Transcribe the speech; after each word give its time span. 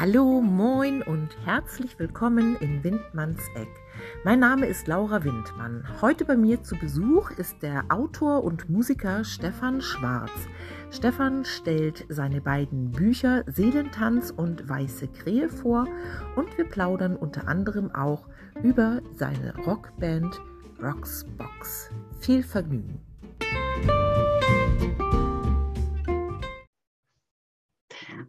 Hallo, 0.00 0.40
moin 0.40 1.02
und 1.02 1.36
herzlich 1.44 1.98
willkommen 1.98 2.56
in 2.60 2.82
Windmanns 2.82 3.42
Eck. 3.54 3.68
Mein 4.24 4.38
Name 4.40 4.64
ist 4.64 4.86
Laura 4.86 5.24
Windmann. 5.24 5.86
Heute 6.00 6.24
bei 6.24 6.38
mir 6.38 6.62
zu 6.62 6.74
Besuch 6.76 7.32
ist 7.32 7.62
der 7.62 7.84
Autor 7.90 8.42
und 8.42 8.70
Musiker 8.70 9.24
Stefan 9.24 9.82
Schwarz. 9.82 10.32
Stefan 10.90 11.44
stellt 11.44 12.06
seine 12.08 12.40
beiden 12.40 12.92
Bücher 12.92 13.44
Seelentanz 13.46 14.30
und 14.34 14.66
Weiße 14.66 15.06
Krähe 15.08 15.50
vor 15.50 15.86
und 16.34 16.56
wir 16.56 16.64
plaudern 16.64 17.14
unter 17.14 17.46
anderem 17.46 17.94
auch 17.94 18.26
über 18.62 19.02
seine 19.18 19.54
Rockband 19.66 20.40
Roxbox. 20.82 21.90
Viel 22.20 22.42
Vergnügen! 22.42 23.09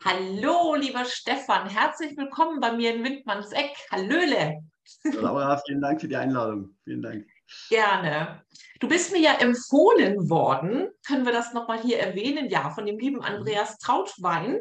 Hallo, 0.04 0.76
lieber 0.76 1.06
Stefan, 1.06 1.70
herzlich 1.70 2.18
willkommen 2.18 2.60
bei 2.60 2.72
mir 2.72 2.94
in 2.94 3.04
Windmanns 3.04 3.52
Eck. 3.52 3.72
Hallöle. 3.92 4.64
Laura, 5.04 5.58
vielen 5.66 5.82
Dank 5.82 6.02
für 6.02 6.08
die 6.08 6.16
Einladung. 6.16 6.76
Vielen 6.84 7.02
Dank. 7.02 7.26
Gerne. 7.70 8.44
Du 8.80 8.88
bist 8.88 9.12
mir 9.12 9.20
ja 9.20 9.34
empfohlen 9.34 10.30
worden, 10.30 10.90
können 11.06 11.26
wir 11.26 11.34
das 11.34 11.54
nochmal 11.54 11.82
hier 11.82 12.00
erwähnen, 12.00 12.50
ja, 12.50 12.70
von 12.72 12.86
dem 12.86 12.98
lieben 12.98 13.22
Andreas 13.22 13.78
Trautwein. 13.78 14.60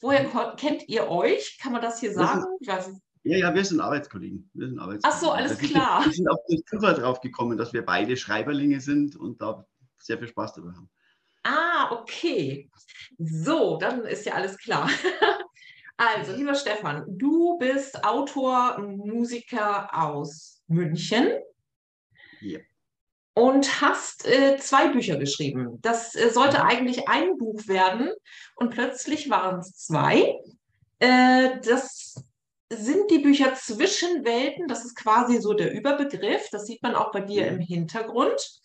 Woher 0.00 0.24
kennt 0.56 0.88
ihr 0.88 1.08
euch? 1.08 1.58
Kann 1.60 1.72
man 1.72 1.82
das 1.82 2.00
hier 2.00 2.12
sagen? 2.12 2.44
Weiß 2.66 2.88
nicht. 2.88 3.02
Ja, 3.24 3.38
ja, 3.38 3.54
wir 3.54 3.64
sind 3.64 3.80
Arbeitskollegen. 3.80 4.50
Wir 4.52 4.68
sind 4.68 4.78
Arbeitskollegen. 4.78 5.10
Ach 5.10 5.20
so, 5.20 5.30
alles 5.30 5.52
also 5.52 5.66
klar. 5.66 6.04
Wir 6.04 6.12
sind 6.12 6.28
auf 6.28 6.40
den 6.48 6.62
Zufall 6.66 6.94
drauf 6.94 7.20
gekommen, 7.20 7.56
dass 7.56 7.72
wir 7.72 7.84
beide 7.84 8.16
Schreiberlinge 8.16 8.80
sind 8.80 9.16
und 9.16 9.40
da 9.40 9.64
sehr 9.98 10.18
viel 10.18 10.28
Spaß 10.28 10.54
dabei 10.54 10.70
haben. 10.70 10.90
Ah, 11.42 11.90
okay. 11.92 12.70
So, 13.18 13.76
dann 13.76 14.04
ist 14.04 14.26
ja 14.26 14.34
alles 14.34 14.58
klar. 14.58 14.88
Also, 15.98 16.34
lieber 16.34 16.56
Stefan, 16.56 17.04
du 17.06 17.58
bist 17.58 18.02
Autor, 18.02 18.78
Musiker 18.80 19.88
aus 19.96 20.60
München. 20.66 21.28
Ja. 22.40 22.58
Und 23.34 23.80
hast 23.80 24.26
äh, 24.26 24.56
zwei 24.56 24.88
Bücher 24.88 25.16
geschrieben. 25.16 25.78
Das 25.80 26.16
äh, 26.16 26.30
sollte 26.30 26.58
mhm. 26.58 26.64
eigentlich 26.64 27.08
ein 27.08 27.36
Buch 27.38 27.68
werden 27.68 28.10
und 28.56 28.70
plötzlich 28.70 29.30
waren 29.30 29.60
es 29.60 29.76
zwei. 29.76 30.40
Äh, 30.98 31.60
das 31.60 32.16
sind 32.68 33.10
die 33.10 33.20
Bücher 33.20 33.54
Zwischenwelten, 33.54 34.66
das 34.66 34.84
ist 34.84 34.96
quasi 34.96 35.40
so 35.40 35.52
der 35.52 35.72
Überbegriff, 35.72 36.48
das 36.50 36.66
sieht 36.66 36.82
man 36.82 36.94
auch 36.94 37.12
bei 37.12 37.20
dir 37.20 37.46
im 37.46 37.60
Hintergrund. 37.60 38.60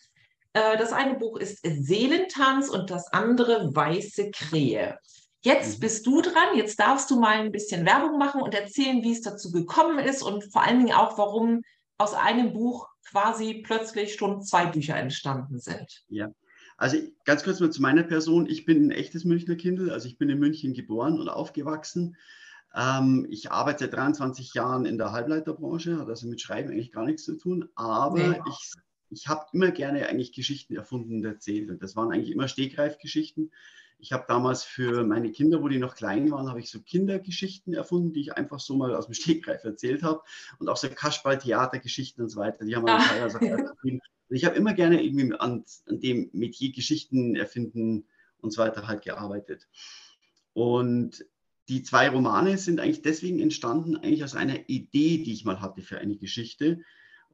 Äh, 0.52 0.76
das 0.78 0.92
eine 0.92 1.18
Buch 1.18 1.38
ist 1.38 1.60
Seelentanz 1.64 2.68
und 2.68 2.90
das 2.90 3.12
andere 3.12 3.74
Weiße 3.74 4.30
Krähe. 4.30 4.98
Jetzt 5.42 5.76
mhm. 5.76 5.80
bist 5.80 6.06
du 6.06 6.20
dran, 6.20 6.56
jetzt 6.56 6.80
darfst 6.80 7.10
du 7.10 7.20
mal 7.20 7.38
ein 7.38 7.52
bisschen 7.52 7.86
Werbung 7.86 8.18
machen 8.18 8.42
und 8.42 8.54
erzählen, 8.54 9.02
wie 9.02 9.12
es 9.12 9.22
dazu 9.22 9.52
gekommen 9.52 9.98
ist 9.98 10.22
und 10.22 10.44
vor 10.52 10.62
allen 10.62 10.78
Dingen 10.78 10.94
auch, 10.94 11.16
warum 11.18 11.62
aus 11.96 12.14
einem 12.14 12.52
Buch 12.52 12.88
quasi 13.08 13.62
plötzlich 13.64 14.14
schon 14.14 14.42
zwei 14.42 14.66
Bücher 14.66 14.96
entstanden 14.96 15.58
sind. 15.58 16.04
Ja, 16.08 16.30
also 16.76 16.98
ganz 17.24 17.42
kurz 17.42 17.60
mal 17.60 17.70
zu 17.70 17.82
meiner 17.82 18.02
Person. 18.02 18.46
Ich 18.48 18.64
bin 18.64 18.86
ein 18.86 18.90
echtes 18.90 19.24
Münchner 19.24 19.56
Kindl, 19.56 19.90
also 19.90 20.06
ich 20.06 20.18
bin 20.18 20.28
in 20.28 20.38
München 20.38 20.74
geboren 20.74 21.18
und 21.18 21.28
aufgewachsen. 21.28 22.16
Ähm, 22.74 23.26
ich 23.30 23.50
arbeite 23.50 23.84
seit 23.84 23.94
23 23.94 24.54
Jahren 24.54 24.86
in 24.86 24.98
der 24.98 25.12
Halbleiterbranche, 25.12 25.98
hat 25.98 26.08
also 26.08 26.28
mit 26.28 26.40
Schreiben 26.40 26.70
eigentlich 26.70 26.92
gar 26.92 27.04
nichts 27.04 27.24
zu 27.24 27.36
tun, 27.36 27.68
aber 27.74 28.20
ja. 28.20 28.44
ich 28.48 28.72
ich 29.10 29.28
habe 29.28 29.46
immer 29.52 29.70
gerne 29.70 30.06
eigentlich 30.08 30.32
Geschichten 30.32 30.76
erfunden 30.76 31.16
und 31.16 31.24
erzählt. 31.24 31.70
Und 31.70 31.82
das 31.82 31.96
waren 31.96 32.12
eigentlich 32.12 32.30
immer 32.30 32.48
Stegreifgeschichten. 32.48 33.50
Ich 34.00 34.12
habe 34.12 34.24
damals 34.28 34.62
für 34.62 35.04
meine 35.04 35.32
Kinder, 35.32 35.60
wo 35.60 35.68
die 35.68 35.78
noch 35.78 35.96
klein 35.96 36.30
waren, 36.30 36.48
habe 36.48 36.60
ich 36.60 36.70
so 36.70 36.80
Kindergeschichten 36.80 37.74
erfunden, 37.74 38.12
die 38.12 38.20
ich 38.20 38.36
einfach 38.36 38.60
so 38.60 38.76
mal 38.76 38.94
aus 38.94 39.06
dem 39.06 39.14
Stegreif 39.14 39.64
erzählt 39.64 40.02
habe. 40.02 40.22
Und 40.58 40.68
auch 40.68 40.76
so 40.76 40.88
Kasperl-Theatergeschichten 40.88 42.22
und 42.22 42.30
so 42.30 42.40
weiter. 42.40 42.64
Die 42.64 42.76
haben 42.76 42.86
wir 42.86 42.94
ah. 42.94 43.02
teilweise 43.02 43.38
geschrieben. 43.74 44.00
Ich 44.30 44.44
habe 44.44 44.56
immer 44.56 44.74
gerne 44.74 45.02
irgendwie 45.02 45.34
an, 45.34 45.64
an 45.86 46.00
dem 46.00 46.30
Metier 46.32 46.72
Geschichten 46.72 47.34
erfinden 47.34 48.04
und 48.40 48.52
so 48.52 48.62
weiter 48.62 48.86
halt 48.86 49.02
gearbeitet. 49.02 49.66
Und 50.52 51.24
die 51.68 51.82
zwei 51.82 52.08
Romane 52.08 52.56
sind 52.58 52.80
eigentlich 52.80 53.02
deswegen 53.02 53.40
entstanden, 53.40 53.96
eigentlich 53.96 54.24
aus 54.24 54.34
einer 54.34 54.68
Idee, 54.68 55.18
die 55.18 55.32
ich 55.32 55.44
mal 55.44 55.60
hatte 55.60 55.82
für 55.82 55.98
eine 55.98 56.16
Geschichte. 56.16 56.80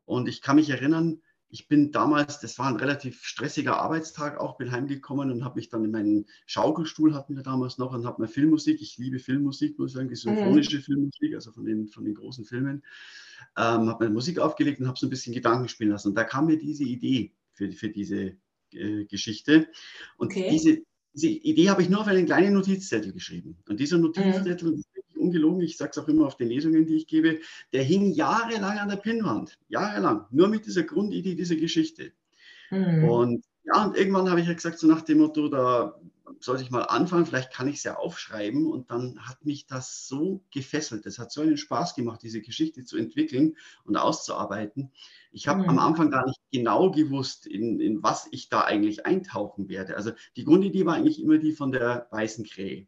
Und 0.07 0.29
ich 0.29 0.41
kann 0.41 0.57
mich 0.57 0.71
erinnern, 0.71 1.23
ich 1.55 1.69
bin 1.69 1.93
damals, 1.93 2.41
das 2.41 2.59
war 2.59 2.67
ein 2.67 2.75
relativ 2.75 3.25
stressiger 3.25 3.77
Arbeitstag 3.81 4.41
auch, 4.41 4.57
bin 4.57 4.73
heimgekommen 4.73 5.31
und 5.31 5.45
habe 5.45 5.61
mich 5.61 5.69
dann 5.69 5.85
in 5.85 5.93
meinen 5.93 6.27
Schaukelstuhl 6.47 7.15
hatten 7.15 7.37
wir 7.37 7.45
damals 7.45 7.79
noch 7.79 7.95
und 7.95 8.05
habe 8.05 8.23
mir 8.23 8.27
Filmmusik, 8.27 8.83
ich 8.83 8.99
liebe 8.99 9.21
Filmmusik, 9.21 9.79
muss 9.79 9.93
ich 9.93 9.95
sagen, 9.95 10.09
die 10.09 10.17
symphonische 10.17 10.79
mhm. 10.79 10.83
Filmmusik, 10.83 11.33
also 11.33 11.53
von 11.53 11.65
den, 11.65 11.87
von 11.87 12.05
den 12.05 12.17
großen 12.17 12.45
Filmen, 12.45 12.83
ähm, 13.57 13.89
habe 13.89 14.07
mir 14.07 14.11
Musik 14.11 14.41
aufgelegt 14.41 14.81
und 14.81 14.89
habe 14.89 14.99
so 14.99 15.07
ein 15.07 15.11
bisschen 15.11 15.33
Gedanken 15.33 15.69
spielen 15.69 15.91
lassen. 15.91 16.09
Und 16.09 16.17
da 16.17 16.25
kam 16.25 16.47
mir 16.47 16.59
diese 16.59 16.83
Idee 16.83 17.31
für, 17.53 17.71
für 17.71 17.89
diese 17.89 18.37
äh, 18.73 19.05
Geschichte. 19.05 19.69
Und 20.17 20.33
okay. 20.33 20.49
diese, 20.51 20.83
diese 21.13 21.29
Idee 21.29 21.71
habe 21.71 21.83
ich 21.83 21.89
nur 21.89 22.01
auf 22.01 22.09
einen 22.09 22.27
kleinen 22.27 22.55
Notizzettel 22.55 23.13
geschrieben. 23.13 23.59
Und 23.69 23.79
dieser 23.79 23.99
Notizzettel, 23.99 24.73
mhm 24.73 24.83
ungelogen, 25.25 25.61
ich 25.63 25.77
sage 25.77 25.91
es 25.91 25.99
auch 25.99 26.09
immer 26.09 26.27
auf 26.27 26.37
den 26.37 26.49
Lesungen, 26.49 26.87
die 26.87 26.97
ich 26.97 27.07
gebe, 27.07 27.41
der 27.73 27.83
hing 27.83 28.13
jahrelang 28.13 28.79
an 28.79 28.89
der 28.89 28.97
Pinnwand. 28.97 29.59
Jahrelang. 29.69 30.27
Nur 30.31 30.49
mit 30.49 30.67
dieser 30.67 30.85
Grundidee, 30.85 31.35
dieser 31.35 31.57
Geschichte. 31.57 32.13
Mhm. 32.71 33.09
Und 33.09 33.45
ja, 33.65 33.85
und 33.85 33.97
irgendwann 33.97 34.29
habe 34.29 34.41
ich 34.41 34.47
ja 34.47 34.53
gesagt, 34.53 34.79
so 34.79 34.87
nach 34.87 35.03
dem 35.03 35.19
Motto, 35.19 35.49
da 35.49 35.99
sollte 36.41 36.63
ich 36.63 36.71
mal 36.71 36.83
anfangen, 36.83 37.27
vielleicht 37.27 37.53
kann 37.53 37.69
ich 37.69 37.77
es 37.77 37.85
ja 37.85 37.97
aufschreiben. 37.97 38.67
Und 38.67 38.91
dann 38.91 39.19
hat 39.27 39.45
mich 39.45 39.67
das 39.67 40.07
so 40.07 40.43
gefesselt. 40.53 41.07
Es 41.07 41.19
hat 41.19 41.33
so 41.33 41.41
einen 41.41 41.57
Spaß 41.57 41.95
gemacht, 41.95 42.23
diese 42.23 42.41
Geschichte 42.41 42.85
zu 42.85 42.97
entwickeln 42.97 43.57
und 43.85 43.97
auszuarbeiten. 43.97 44.91
Ich 45.33 45.49
habe 45.49 45.63
mhm. 45.63 45.71
am 45.71 45.79
Anfang 45.79 46.11
gar 46.11 46.27
nicht 46.27 46.41
genau 46.53 46.91
gewusst, 46.91 47.47
in, 47.47 47.81
in 47.81 48.03
was 48.03 48.29
ich 48.31 48.49
da 48.49 48.61
eigentlich 48.63 49.07
eintauchen 49.07 49.69
werde. 49.69 49.97
Also 49.97 50.13
die 50.37 50.45
Grundidee 50.45 50.85
war 50.85 50.95
eigentlich 50.95 51.23
immer 51.23 51.39
die 51.39 51.53
von 51.53 51.73
der 51.73 52.07
weißen 52.11 52.45
Krähe. 52.45 52.87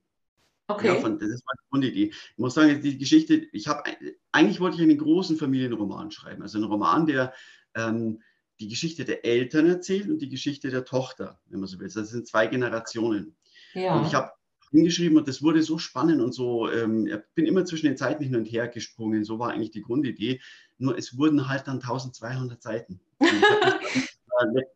Okay. 0.68 0.88
Ja, 0.88 0.94
von, 0.96 1.18
das 1.18 1.28
ist 1.28 1.44
meine 1.46 1.68
Grundidee. 1.70 2.10
Ich 2.10 2.38
muss 2.38 2.54
sagen, 2.54 2.80
die 2.80 2.98
Geschichte, 2.98 3.46
ich 3.52 3.68
habe, 3.68 3.84
eigentlich 4.32 4.60
wollte 4.60 4.76
ich 4.76 4.82
einen 4.82 4.98
großen 4.98 5.36
Familienroman 5.36 6.10
schreiben. 6.10 6.42
Also 6.42 6.58
einen 6.58 6.66
Roman, 6.66 7.06
der 7.06 7.32
ähm, 7.74 8.20
die 8.58 8.68
Geschichte 8.68 9.04
der 9.04 9.24
Eltern 9.24 9.66
erzählt 9.66 10.08
und 10.08 10.20
die 10.20 10.28
Geschichte 10.28 10.70
der 10.70 10.84
Tochter, 10.84 11.40
wenn 11.46 11.60
man 11.60 11.68
so 11.68 11.78
will. 11.78 11.88
Das 11.92 12.08
sind 12.08 12.26
zwei 12.26 12.46
Generationen. 12.46 13.36
Ja. 13.74 13.96
Und 13.96 14.06
ich 14.06 14.14
habe 14.14 14.32
hingeschrieben 14.70 15.16
und 15.16 15.28
das 15.28 15.42
wurde 15.42 15.62
so 15.62 15.78
spannend 15.78 16.20
und 16.20 16.32
so, 16.32 16.70
ähm, 16.70 17.06
ich 17.06 17.16
bin 17.34 17.46
immer 17.46 17.64
zwischen 17.64 17.86
den 17.86 17.96
Zeiten 17.96 18.24
hin 18.24 18.34
und 18.34 18.46
her 18.46 18.66
gesprungen. 18.68 19.24
So 19.24 19.38
war 19.38 19.50
eigentlich 19.50 19.70
die 19.70 19.82
Grundidee. 19.82 20.40
Nur 20.78 20.98
es 20.98 21.16
wurden 21.16 21.48
halt 21.48 21.66
dann 21.68 21.76
1200 21.76 22.60
Seiten. 22.60 23.00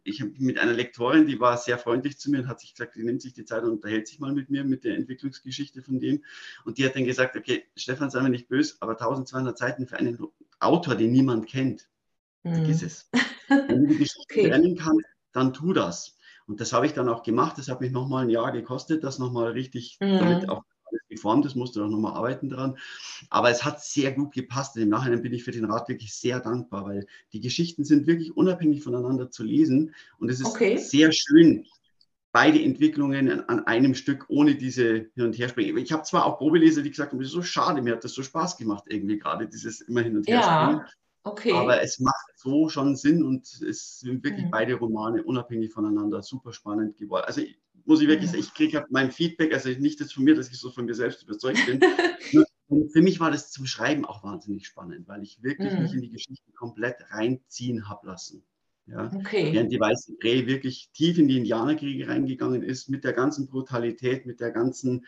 ich 0.05 0.21
habe 0.21 0.33
mit 0.39 0.59
einer 0.59 0.73
Lektorin, 0.73 1.27
die 1.27 1.41
war 1.41 1.57
sehr 1.57 1.79
freundlich 1.79 2.19
zu 2.19 2.31
mir 2.31 2.41
und 2.41 2.49
hat 2.49 2.61
sich 2.61 2.75
gesagt, 2.75 2.97
die 2.97 3.03
nimmt 3.03 3.23
sich 3.23 3.33
die 3.33 3.45
Zeit 3.45 3.63
und 3.63 3.71
unterhält 3.71 4.09
sich 4.09 4.19
mal 4.19 4.33
mit 4.33 4.51
mir 4.51 4.65
mit 4.65 4.85
der 4.85 4.97
Entwicklungsgeschichte 4.97 5.83
von 5.83 6.01
dem. 6.01 6.23
Und 6.65 6.79
die 6.79 6.85
hat 6.85 6.97
dann 6.97 7.05
gesagt, 7.05 7.37
okay, 7.37 7.65
Stefan, 7.77 8.11
sei 8.11 8.23
mir 8.23 8.31
nicht 8.31 8.49
böse, 8.49 8.77
aber 8.81 8.93
1200 8.93 9.57
Seiten 9.57 9.87
für 9.87 9.97
einen 9.97 10.19
Autor, 10.59 10.95
den 10.95 11.13
niemand 11.13 11.47
kennt, 11.47 11.89
mhm. 12.43 12.55
vergiss 12.55 12.83
es. 12.83 13.11
Wenn 13.49 13.83
du 13.83 13.87
die 13.89 13.99
Geschichte 13.99 14.33
okay. 14.33 14.47
lernen 14.49 14.77
kannst, 14.77 15.07
dann 15.33 15.53
tu 15.53 15.73
das. 15.73 16.17
Und 16.47 16.61
das 16.61 16.73
habe 16.73 16.87
ich 16.87 16.95
dann 16.95 17.09
auch 17.09 17.23
gemacht. 17.23 17.59
Das 17.59 17.69
hat 17.69 17.81
mich 17.81 17.93
nochmal 17.93 18.25
ein 18.25 18.31
Jahr 18.31 18.53
gekostet, 18.53 19.05
das 19.05 19.19
nochmal 19.19 19.53
richtig 19.53 19.99
mhm. 20.01 20.19
damit 20.19 20.49
auch 20.49 20.65
alles 20.91 21.09
geformt 21.09 21.47
ist, 21.47 21.55
musste 21.55 21.85
auch 21.85 21.89
nochmal 21.89 22.15
arbeiten 22.15 22.49
dran. 22.49 22.79
Aber 23.29 23.51
es 23.51 23.65
hat 23.65 23.83
sehr 23.83 24.13
gut 24.13 24.33
gepasst. 24.33 24.77
Im 24.77 24.89
Nachhinein 24.89 25.23
bin 25.23 25.33
ich 25.33 25.45
für 25.45 25.51
den 25.51 25.65
Rat 25.65 25.89
wirklich 25.89 26.15
sehr 26.15 26.41
dankbar, 26.41 26.85
weil 26.87 27.07
die 27.33 27.41
Geschichten 27.41 27.85
sind 27.85 28.07
wirklich 28.07 28.37
unabhängig 28.37 28.83
voneinander 28.83 29.31
zu 29.31 29.45
lesen. 29.45 29.95
Und 30.19 30.31
es 30.31 30.41
ist 30.41 30.47
okay. 30.47 30.77
sehr 30.77 31.13
schön, 31.13 31.67
beide 32.33 32.63
Entwicklungen 32.63 33.49
an 33.49 33.67
einem 33.67 33.95
Stück 33.95 34.27
ohne 34.29 34.55
diese 34.55 35.11
Hin- 35.15 35.25
und 35.25 35.39
Herspringen. 35.39 35.77
Ich 35.79 35.93
habe 35.93 36.05
zwar 36.05 36.27
auch 36.27 36.39
Probeleser, 36.39 36.83
die 36.83 36.91
gesagt 36.91 37.13
haben, 37.13 37.19
das 37.19 37.29
ist 37.29 37.35
so 37.35 37.43
schade, 37.43 37.83
mir 37.83 37.95
hat 37.95 38.05
das 38.05 38.13
so 38.13 38.23
Spaß 38.23 38.57
gemacht, 38.57 38.85
irgendwie 38.87 39.19
gerade 39.19 39.49
dieses 39.49 39.81
immer 39.81 40.03
Hin- 40.03 40.17
und 40.17 40.29
Herspringen. 40.29 40.81
Ja. 40.81 40.87
Okay. 41.23 41.53
Aber 41.53 41.83
es 41.83 41.99
macht 42.01 42.31
so 42.37 42.69
schon 42.71 42.97
Sinn 42.97 43.23
und 43.23 43.47
es 43.63 44.01
sind 44.01 44.25
wirklich 44.25 44.47
mhm. 44.47 44.51
beide 44.51 44.75
Romane 44.75 45.23
unabhängig 45.23 45.73
voneinander 45.73 46.23
super 46.23 46.53
spannend 46.53 46.97
geworden. 46.97 47.25
Also 47.27 47.43
muss 47.85 48.01
ich 48.01 48.09
wirklich 48.09 48.31
sagen, 48.31 48.41
ich 48.41 48.55
kriege 48.55 48.79
halt 48.79 48.91
mein 48.91 49.13
Feedback, 49.13 49.53
also 49.53 49.69
nicht 49.71 50.01
das 50.01 50.13
von 50.13 50.25
mir, 50.25 50.35
dass 50.35 50.51
ich 50.51 50.59
so 50.59 50.71
von 50.71 50.85
mir 50.85 50.95
selbst 50.95 51.23
überzeugt 51.23 51.65
bin. 51.67 51.81
Für 52.93 53.03
mich 53.03 53.19
war 53.19 53.33
das 53.33 53.51
zum 53.51 53.67
Schreiben 53.67 54.05
auch 54.05 54.23
wahnsinnig 54.23 54.67
spannend, 54.67 55.09
weil 55.09 55.23
ich 55.23 55.43
wirklich 55.43 55.73
mhm. 55.73 55.83
mich 55.83 55.93
in 55.93 56.03
die 56.03 56.11
Geschichte 56.11 56.53
komplett 56.53 56.97
reinziehen 57.11 57.89
habe 57.89 58.07
lassen. 58.07 58.45
Ja? 58.87 59.11
Okay. 59.15 59.53
Während 59.53 59.73
die 59.73 59.81
Weiße 59.81 60.17
Krähe 60.19 60.47
wirklich 60.47 60.91
tief 60.93 61.19
in 61.19 61.27
die 61.27 61.39
Indianerkriege 61.39 62.07
reingegangen 62.07 62.63
ist, 62.63 62.89
mit 62.89 63.05
der 63.05 63.13
ganzen 63.13 63.49
Brutalität, 63.49 64.25
mit 64.25 64.41
der 64.41 64.53
ganzen 64.53 65.05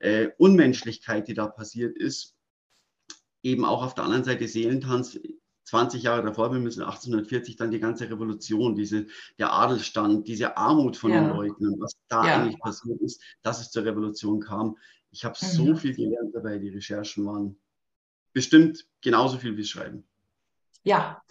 äh, 0.00 0.28
Unmenschlichkeit, 0.38 1.28
die 1.28 1.34
da 1.34 1.46
passiert 1.46 1.96
ist. 1.96 2.36
Eben 3.42 3.64
auch 3.64 3.84
auf 3.84 3.94
der 3.94 4.04
anderen 4.04 4.24
Seite 4.24 4.48
Seelentanz 4.48 5.18
20 5.64 6.02
Jahre 6.02 6.22
davor, 6.22 6.52
wir 6.52 6.60
müssen 6.60 6.82
1840 6.82 7.56
dann 7.56 7.70
die 7.70 7.80
ganze 7.80 8.08
Revolution, 8.08 8.74
diese, 8.74 9.06
der 9.38 9.52
Adelstand, 9.52 10.28
diese 10.28 10.56
Armut 10.56 10.96
von 10.96 11.10
ja. 11.10 11.20
den 11.20 11.30
Leuten 11.30 11.66
und 11.68 11.80
was 11.80 11.92
da 12.08 12.26
ja. 12.26 12.36
eigentlich 12.36 12.58
passiert 12.58 13.00
ist, 13.00 13.22
dass 13.42 13.60
es 13.60 13.70
zur 13.70 13.84
Revolution 13.84 14.40
kam. 14.40 14.76
Ich 15.10 15.24
habe 15.24 15.36
mhm. 15.40 15.46
so 15.46 15.76
viel 15.76 15.94
gelernt 15.94 16.34
dabei, 16.34 16.58
die 16.58 16.68
Recherchen 16.68 17.24
waren 17.24 17.56
bestimmt 18.32 18.86
genauso 19.00 19.38
viel 19.38 19.56
wie 19.56 19.64
Schreiben. 19.64 20.06
Ja, 20.82 21.22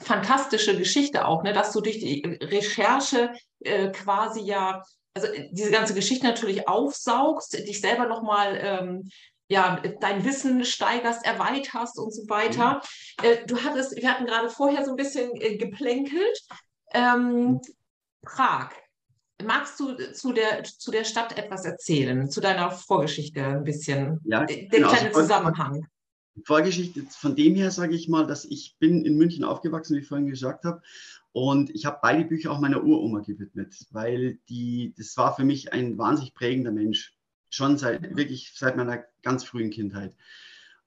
fantastische 0.00 0.76
Geschichte 0.76 1.26
auch, 1.26 1.42
ne, 1.42 1.52
dass 1.52 1.72
du 1.72 1.80
durch 1.80 1.98
die 1.98 2.22
Recherche 2.40 3.32
äh, 3.58 3.90
quasi 3.90 4.42
ja, 4.42 4.84
also 5.14 5.26
diese 5.50 5.72
ganze 5.72 5.94
Geschichte 5.94 6.26
natürlich 6.26 6.68
aufsaugst, 6.68 7.54
dich 7.54 7.80
selber 7.80 8.06
nochmal 8.06 8.56
ähm, 8.60 9.10
ja, 9.48 9.80
dein 10.00 10.24
Wissen 10.24 10.64
steigerst, 10.64 11.24
erweiterst 11.24 11.98
und 11.98 12.12
so 12.12 12.28
weiter. 12.28 12.80
Mhm. 13.20 13.24
Äh, 13.24 13.46
du 13.46 13.62
hattest, 13.62 13.96
wir 13.96 14.10
hatten 14.10 14.26
gerade 14.26 14.48
vorher 14.48 14.84
so 14.84 14.90
ein 14.90 14.96
bisschen 14.96 15.30
äh, 15.34 15.56
geplänkelt. 15.56 16.40
Ähm, 16.92 17.44
mhm. 17.44 17.60
Prag. 18.22 18.70
Magst 19.44 19.78
du 19.80 19.96
zu 20.12 20.32
der, 20.32 20.62
zu 20.64 20.90
der 20.90 21.04
Stadt 21.04 21.36
etwas 21.36 21.64
erzählen, 21.64 22.30
zu 22.30 22.40
deiner 22.40 22.70
Vorgeschichte 22.70 23.44
ein 23.44 23.64
bisschen? 23.64 24.20
Ja, 24.24 24.44
der 24.44 24.68
genau, 24.68 24.88
also 24.88 25.08
Zusammenhang. 25.10 25.86
Vorgeschichte, 26.44 27.04
von 27.10 27.36
dem 27.36 27.54
her 27.54 27.70
sage 27.70 27.94
ich 27.94 28.08
mal, 28.08 28.26
dass 28.26 28.44
ich 28.44 28.76
bin 28.78 29.04
in 29.04 29.16
München 29.16 29.44
aufgewachsen, 29.44 29.96
wie 29.96 30.00
ich 30.00 30.08
vorhin 30.08 30.28
gesagt 30.28 30.64
habe. 30.64 30.80
Und 31.32 31.70
ich 31.70 31.84
habe 31.84 31.98
beide 32.00 32.24
Bücher 32.24 32.52
auch 32.52 32.60
meiner 32.60 32.82
Uroma 32.82 33.20
gewidmet, 33.20 33.74
weil 33.90 34.38
die, 34.48 34.94
das 34.96 35.16
war 35.16 35.34
für 35.34 35.44
mich 35.44 35.72
ein 35.72 35.98
wahnsinnig 35.98 36.32
prägender 36.34 36.70
Mensch 36.70 37.12
schon 37.54 37.78
seit 37.78 38.16
wirklich 38.16 38.52
seit 38.54 38.76
meiner 38.76 39.04
ganz 39.22 39.44
frühen 39.44 39.70
Kindheit. 39.70 40.16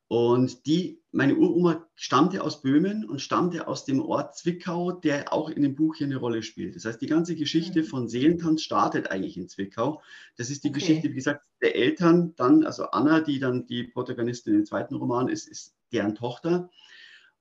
Und 0.10 0.66
die, 0.66 1.02
meine 1.12 1.36
Uroma 1.36 1.86
stammte 1.96 2.42
aus 2.42 2.62
Böhmen 2.62 3.04
und 3.04 3.22
stammte 3.22 3.68
aus 3.68 3.84
dem 3.84 4.02
Ort 4.02 4.38
Zwickau, 4.38 4.94
der 4.94 5.34
auch 5.34 5.50
in 5.50 5.64
dem 5.64 5.76
Buch 5.76 5.96
hier 5.96 6.08
eine 6.08 6.16
Rolle 6.16 6.44
spielt. 6.44 6.78
Das 6.78 6.86
heißt, 6.86 7.02
die 7.02 7.08
ganze 7.08 7.36
Geschichte 7.36 7.82
mhm. 7.82 7.86
von 7.86 8.08
Seelentanz 8.08 8.62
startet 8.62 9.12
eigentlich 9.12 9.36
in 9.36 9.50
Zwickau. 9.50 10.02
Das 10.38 10.50
ist 10.50 10.64
die 10.64 10.70
okay. 10.70 10.80
Geschichte, 10.80 11.10
wie 11.10 11.16
gesagt, 11.16 11.46
der 11.62 11.76
Eltern, 11.76 12.34
dann, 12.38 12.66
also 12.66 12.86
Anna, 12.92 13.20
die 13.20 13.40
dann 13.40 13.66
die 13.66 13.84
Protagonistin 13.84 14.56
im 14.56 14.66
zweiten 14.66 14.96
Roman 14.96 15.28
ist, 15.28 15.46
ist 15.46 15.76
deren 15.92 16.16
Tochter. 16.16 16.70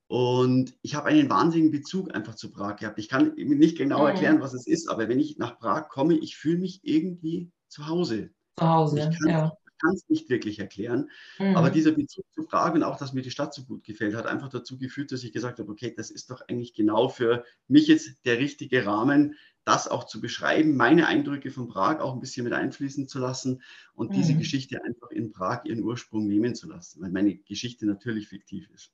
Und 0.07 0.73
ich 0.81 0.95
habe 0.95 1.07
einen 1.07 1.29
wahnsinnigen 1.29 1.71
Bezug 1.71 2.13
einfach 2.13 2.35
zu 2.35 2.51
Prag 2.51 2.77
gehabt. 2.77 2.99
Ich 2.99 3.07
kann 3.07 3.33
nicht 3.35 3.77
genau 3.77 4.01
mhm. 4.01 4.07
erklären, 4.07 4.41
was 4.41 4.53
es 4.53 4.67
ist, 4.67 4.89
aber 4.89 5.07
wenn 5.07 5.19
ich 5.19 5.37
nach 5.37 5.57
Prag 5.57 5.87
komme, 5.87 6.17
ich 6.17 6.35
fühle 6.35 6.59
mich 6.59 6.81
irgendwie 6.83 7.49
zu 7.69 7.87
Hause. 7.87 8.31
Zu 8.57 8.67
Hause, 8.67 9.09
ich 9.11 9.19
kann, 9.19 9.29
ja. 9.29 9.57
es 9.93 10.09
nicht 10.09 10.29
wirklich 10.29 10.59
erklären. 10.59 11.09
Mhm. 11.37 11.55
Aber 11.55 11.69
dieser 11.69 11.91
Bezug 11.91 12.25
zu 12.33 12.43
Prag 12.43 12.73
und 12.73 12.83
auch, 12.83 12.97
dass 12.97 13.13
mir 13.13 13.21
die 13.21 13.31
Stadt 13.31 13.53
so 13.53 13.63
gut 13.63 13.83
gefällt, 13.83 14.15
hat 14.15 14.25
einfach 14.25 14.49
dazu 14.49 14.77
geführt, 14.79 15.11
dass 15.11 15.23
ich 15.23 15.31
gesagt 15.31 15.59
habe, 15.59 15.71
okay, 15.71 15.93
das 15.95 16.09
ist 16.09 16.31
doch 16.31 16.41
eigentlich 16.47 16.73
genau 16.73 17.07
für 17.07 17.45
mich 17.67 17.87
jetzt 17.87 18.25
der 18.25 18.39
richtige 18.39 18.85
Rahmen, 18.85 19.35
das 19.63 19.87
auch 19.87 20.05
zu 20.05 20.21
beschreiben, 20.21 20.75
meine 20.75 21.07
Eindrücke 21.07 21.51
von 21.51 21.67
Prag 21.67 21.99
auch 21.99 22.13
ein 22.13 22.19
bisschen 22.19 22.45
mit 22.45 22.53
einfließen 22.53 23.07
zu 23.07 23.19
lassen 23.19 23.61
und 23.93 24.09
mhm. 24.09 24.15
diese 24.15 24.33
Geschichte 24.33 24.83
einfach 24.83 25.11
in 25.11 25.31
Prag 25.31 25.65
ihren 25.65 25.83
Ursprung 25.83 26.25
nehmen 26.25 26.55
zu 26.55 26.67
lassen, 26.67 27.01
weil 27.01 27.11
meine 27.11 27.35
Geschichte 27.35 27.85
natürlich 27.85 28.29
fiktiv 28.29 28.69
ist. 28.73 28.91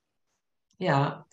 Ja, 0.78 1.26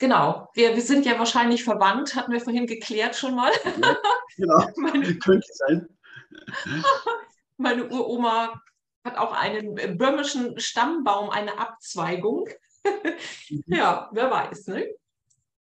Genau, 0.00 0.48
wir, 0.54 0.74
wir 0.74 0.80
sind 0.80 1.04
ja 1.04 1.18
wahrscheinlich 1.18 1.62
verwandt, 1.62 2.16
hatten 2.16 2.32
wir 2.32 2.40
vorhin 2.40 2.66
geklärt 2.66 3.14
schon 3.14 3.34
mal. 3.34 3.52
Ja, 3.82 3.96
genau, 4.34 4.66
könnte 5.22 5.46
sein. 5.52 5.88
Meine 7.60 7.88
Uroma 7.88 8.60
hat 9.04 9.16
auch 9.16 9.32
einen 9.32 9.76
äh, 9.76 9.94
böhmischen 9.94 10.58
Stammbaum, 10.58 11.30
eine 11.30 11.58
Abzweigung. 11.58 12.48
Mhm. 12.84 13.62
ja, 13.66 14.08
wer 14.12 14.30
weiß, 14.30 14.68
ne? 14.68 14.88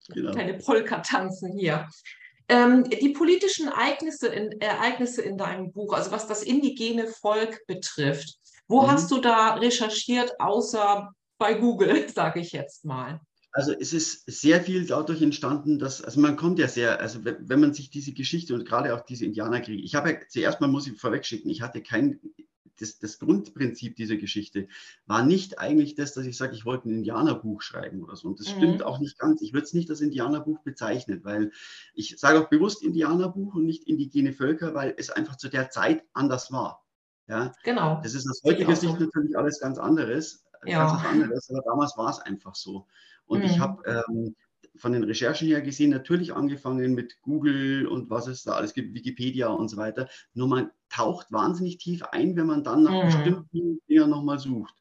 Genau. 0.09 0.33
Keine 0.33 0.55
Polka 0.55 0.99
tanzen 0.99 1.57
hier. 1.57 1.87
Ähm, 2.47 2.83
die 2.83 3.09
politischen 3.09 3.69
Ereignisse 3.69 4.27
in, 4.27 4.61
Ereignisse 4.61 5.21
in 5.23 5.37
deinem 5.37 5.71
Buch, 5.71 5.93
also 5.93 6.11
was 6.11 6.27
das 6.27 6.43
indigene 6.43 7.07
Volk 7.07 7.65
betrifft, 7.65 8.35
wo 8.67 8.83
mhm. 8.83 8.91
hast 8.91 9.09
du 9.09 9.19
da 9.19 9.55
recherchiert, 9.55 10.39
außer 10.39 11.11
bei 11.37 11.55
Google, 11.55 12.07
sage 12.13 12.41
ich 12.41 12.51
jetzt 12.51 12.85
mal? 12.85 13.19
Also 13.55 13.71
es 13.71 13.93
ist 13.93 14.29
sehr 14.29 14.59
viel 14.59 14.85
dadurch 14.85 15.21
entstanden, 15.21 15.79
dass, 15.79 16.01
also 16.01 16.19
man 16.19 16.35
kommt 16.35 16.59
ja 16.59 16.67
sehr, 16.67 16.99
also 16.99 17.21
wenn 17.23 17.61
man 17.61 17.73
sich 17.73 17.89
diese 17.89 18.11
Geschichte 18.11 18.53
und 18.53 18.65
gerade 18.65 18.93
auch 18.93 18.99
diese 18.99 19.23
Indianerkriege, 19.23 19.81
ich 19.81 19.95
habe 19.95 20.11
ja 20.11 20.17
zuerst 20.27 20.59
mal, 20.59 20.67
muss 20.67 20.87
ich 20.87 20.99
vorwegschicken, 20.99 21.49
ich 21.49 21.61
hatte 21.61 21.81
kein, 21.81 22.19
das, 22.81 22.99
das, 22.99 23.17
Grundprinzip 23.17 23.95
dieser 23.95 24.17
Geschichte 24.17 24.67
war 25.05 25.23
nicht 25.23 25.57
eigentlich 25.57 25.95
das, 25.95 26.13
dass 26.13 26.25
ich 26.25 26.35
sage, 26.35 26.53
ich 26.53 26.65
wollte 26.65 26.89
ein 26.89 26.97
Indianerbuch 26.97 27.61
schreiben 27.61 28.03
oder 28.03 28.17
so. 28.17 28.27
Und 28.27 28.41
das 28.41 28.53
mhm. 28.53 28.57
stimmt 28.57 28.83
auch 28.83 28.99
nicht 28.99 29.17
ganz. 29.17 29.41
Ich 29.41 29.53
würde 29.53 29.63
es 29.63 29.73
nicht 29.73 29.89
als 29.89 30.01
Indianerbuch 30.01 30.59
bezeichnen, 30.63 31.21
weil 31.23 31.53
ich 31.93 32.19
sage 32.19 32.41
auch 32.41 32.49
bewusst 32.49 32.83
Indianerbuch 32.83 33.55
und 33.55 33.65
nicht 33.65 33.85
indigene 33.85 34.33
Völker, 34.33 34.73
weil 34.73 34.95
es 34.97 35.11
einfach 35.11 35.37
zu 35.37 35.47
der 35.47 35.69
Zeit 35.69 36.03
anders 36.11 36.51
war. 36.51 36.83
Ja, 37.29 37.53
genau. 37.63 38.01
Das 38.03 38.15
ist 38.15 38.29
aus 38.29 38.41
heutiger 38.43 38.75
Sicht 38.75 38.99
natürlich 38.99 39.37
alles 39.37 39.61
ganz 39.61 39.77
anderes, 39.77 40.43
ja. 40.65 40.87
ganz 40.87 41.05
anderes, 41.05 41.49
aber 41.49 41.61
damals 41.61 41.95
war 41.95 42.09
es 42.09 42.19
einfach 42.19 42.53
so. 42.53 42.85
Und 43.25 43.39
mhm. 43.39 43.45
ich 43.45 43.59
habe 43.59 44.05
ähm, 44.07 44.35
von 44.77 44.91
den 44.91 45.03
Recherchen 45.03 45.47
her 45.47 45.61
gesehen 45.61 45.89
natürlich 45.89 46.33
angefangen 46.33 46.93
mit 46.93 47.21
Google 47.21 47.87
und 47.87 48.09
was 48.09 48.27
es 48.27 48.43
da 48.43 48.53
alles 48.53 48.73
gibt, 48.73 48.93
Wikipedia 48.93 49.47
und 49.47 49.69
so 49.69 49.77
weiter. 49.77 50.09
Nur 50.33 50.47
man 50.47 50.71
taucht 50.89 51.31
wahnsinnig 51.31 51.77
tief 51.77 52.03
ein, 52.03 52.35
wenn 52.35 52.47
man 52.47 52.63
dann 52.63 52.83
nach 52.83 53.03
mhm. 53.03 53.05
bestimmten 53.05 53.79
Dingen 53.87 54.09
nochmal 54.09 54.39
sucht. 54.39 54.73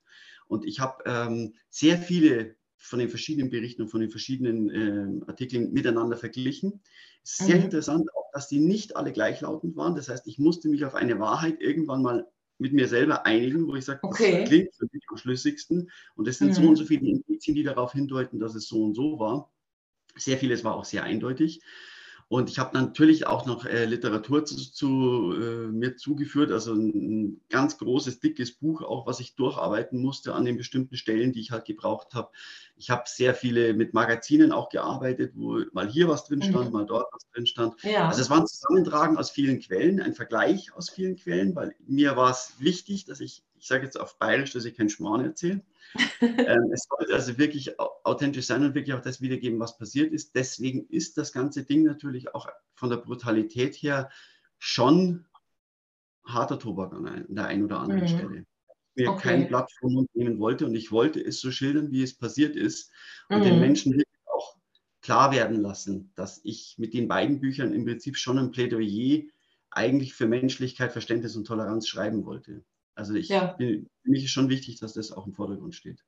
Und 0.47 0.65
ich 0.65 0.81
habe 0.81 1.03
ähm, 1.07 1.55
sehr 1.71 1.99
viele 1.99 2.57
von 2.77 2.99
den 2.99 3.09
verschiedenen 3.09 3.51
Berichten 3.51 3.83
und 3.83 3.89
von 3.89 4.01
den 4.01 4.11
verschiedenen 4.11 4.71
äh, 4.71 5.27
Artikeln 5.27 5.73
miteinander 5.73 6.17
verglichen. 6.17 6.83
Sehr 7.23 7.57
mhm. 7.57 7.65
interessant 7.65 8.09
auch, 8.15 8.31
dass 8.33 8.49
die 8.49 8.61
nicht 8.61 8.97
alle 8.97 9.13
gleichlautend 9.13 9.77
waren. 9.77 9.95
Das 9.95 10.09
heißt, 10.09 10.27
ich 10.27 10.39
musste 10.39 10.69
mich 10.69 10.85
auf 10.85 10.95
eine 10.95 11.19
Wahrheit 11.19 11.61
irgendwann 11.61 12.03
mal 12.03 12.27
mit 12.59 12.73
mir 12.73 12.89
selber 12.89 13.27
einigen, 13.27 13.67
wo 13.67 13.75
ich 13.75 13.85
sage, 13.85 14.01
okay. 14.03 14.41
das 14.41 14.49
klingt 14.49 14.75
für 14.75 14.87
mich 14.93 15.05
am 15.09 15.17
schlüssigsten. 15.17 15.91
Und 16.15 16.29
es 16.29 16.39
sind 16.39 16.49
mhm. 16.49 16.55
so 16.55 16.69
und 16.69 16.77
so 16.77 16.85
viele 16.85 17.09
Indizien, 17.09 17.55
die 17.55 17.63
darauf 17.63 17.93
hindeuten, 17.93 18.39
dass 18.39 18.55
es 18.55 18.69
so 18.69 18.85
und 18.85 18.95
so 18.95 19.19
war. 19.19 19.53
Sehr 20.17 20.39
vieles 20.39 20.63
war 20.65 20.77
auch 20.77 20.85
sehr 20.85 21.03
eindeutig. 21.03 21.61
Und 22.29 22.51
ich 22.51 22.59
habe 22.59 22.77
natürlich 22.77 23.27
auch 23.27 23.47
noch 23.47 23.67
äh, 23.67 23.85
Literatur 23.85 24.45
zu, 24.45 24.57
zu 24.57 25.35
äh, 25.35 25.67
mir 25.69 25.97
zugeführt, 25.97 26.51
also 26.51 26.73
ein, 26.73 27.41
ganz 27.51 27.79
großes, 27.79 28.21
dickes 28.21 28.53
Buch, 28.53 28.83
auch 28.83 29.07
was 29.07 29.21
ich 29.21 29.35
durcharbeiten 29.35 30.01
musste 30.01 30.35
an 30.35 30.45
den 30.45 30.57
bestimmten 30.57 30.97
Stellen, 30.97 31.33
die 31.33 31.41
ich 31.41 31.51
halt 31.51 31.67
gebraucht 31.67 32.15
habe. 32.15 32.31
Ich 32.77 32.91
habe 32.91 33.05
sehr 33.07 33.35
viele 33.35 33.75
mit 33.75 33.95
Magazinen 33.95 34.53
auch 34.53 34.69
gearbeitet, 34.69 35.33
wo 35.35 35.61
mal 35.73 35.89
hier 35.89 36.09
was 36.09 36.25
drin 36.25 36.43
stand, 36.43 36.67
mhm. 36.67 36.73
mal 36.73 36.87
dort 36.87 37.07
was 37.13 37.29
drin 37.31 37.47
stand. 37.47 37.75
Ja. 37.83 38.09
Also 38.09 38.23
es 38.23 38.31
war 38.31 38.41
ein 38.41 38.47
Zusammentragen 38.47 39.19
aus 39.19 39.31
vielen 39.31 39.61
Quellen, 39.61 40.01
ein 40.01 40.15
Vergleich 40.15 40.73
aus 40.75 40.91
vielen 40.91 41.17
Quellen, 41.17 41.55
weil 41.55 41.75
mir 41.87 42.17
war 42.17 42.31
es 42.31 42.55
wichtig, 42.59 43.05
dass 43.05 43.21
ich, 43.21 43.43
ich 43.59 43.67
sage 43.67 43.85
jetzt 43.85 44.01
auf 44.01 44.19
Bayerisch, 44.19 44.53
dass 44.53 44.65
ich 44.65 44.77
keinen 44.77 44.89
Schmarrn 44.89 45.25
erzähle. 45.25 45.63
ähm, 46.21 46.71
es 46.73 46.87
sollte 46.89 47.15
also 47.15 47.39
wirklich 47.39 47.79
authentisch 47.79 48.47
sein 48.47 48.65
und 48.65 48.75
wirklich 48.75 48.95
auch 48.95 49.03
das 49.03 49.21
wiedergeben, 49.21 49.61
was 49.61 49.79
passiert 49.79 50.13
ist. 50.13 50.35
Deswegen 50.35 50.87
ist 50.89 51.19
das 51.19 51.33
ganze 51.33 51.65
Ding 51.65 51.85
natürlich 51.85 52.35
auch 52.35 52.49
von 52.75 52.91
der 52.91 52.97
Brutalität 52.97 53.75
her 53.77 54.11
schon 54.59 55.27
harter 56.25 56.59
Tobak 56.59 56.93
an 56.93 57.27
der 57.29 57.47
einen 57.47 57.65
oder 57.65 57.81
anderen 57.81 58.03
mhm. 58.03 58.09
Stelle. 58.09 58.47
Mir 58.97 59.11
okay. 59.11 59.23
kein 59.23 59.49
Blatt 59.49 59.71
vom 59.81 59.93
Mund 59.93 60.15
nehmen 60.15 60.39
wollte 60.39 60.67
und 60.67 60.75
ich 60.75 60.93
wollte 60.93 61.21
es 61.21 61.41
so 61.41 61.51
schildern, 61.51 61.91
wie 61.91 62.03
es 62.03 62.17
passiert 62.17 62.57
ist 62.57 62.93
und 63.29 63.41
mhm. 63.41 63.45
den 63.45 63.61
Menschen 63.61 63.93
wirklich 63.93 64.21
auch 64.27 64.57
klar 65.03 65.33
werden 65.33 65.61
lassen, 65.61 66.13
dass 66.15 66.41
ich 66.45 66.77
mit 66.79 66.95
den 66.95 67.09
beiden 67.09 67.41
Büchern 67.41 67.73
im 67.73 67.85
Prinzip 67.85 68.17
schon 68.17 68.39
ein 68.39 68.53
Plädoyer 68.53 69.25
eigentlich 69.71 70.15
für 70.15 70.27
Menschlichkeit, 70.27 70.93
Verständnis 70.93 71.37
und 71.37 71.47
Toleranz 71.47 71.89
schreiben 71.89 72.25
wollte. 72.25 72.65
Also 72.95 73.15
ich, 73.15 73.29
ja. 73.29 73.53
bin, 73.55 73.89
für 74.03 74.11
mich 74.11 74.25
ist 74.25 74.31
schon 74.31 74.49
wichtig, 74.49 74.79
dass 74.81 74.95
das 74.95 75.13
auch 75.13 75.27
im 75.27 75.33
Vordergrund 75.33 75.75
steht. 75.75 76.01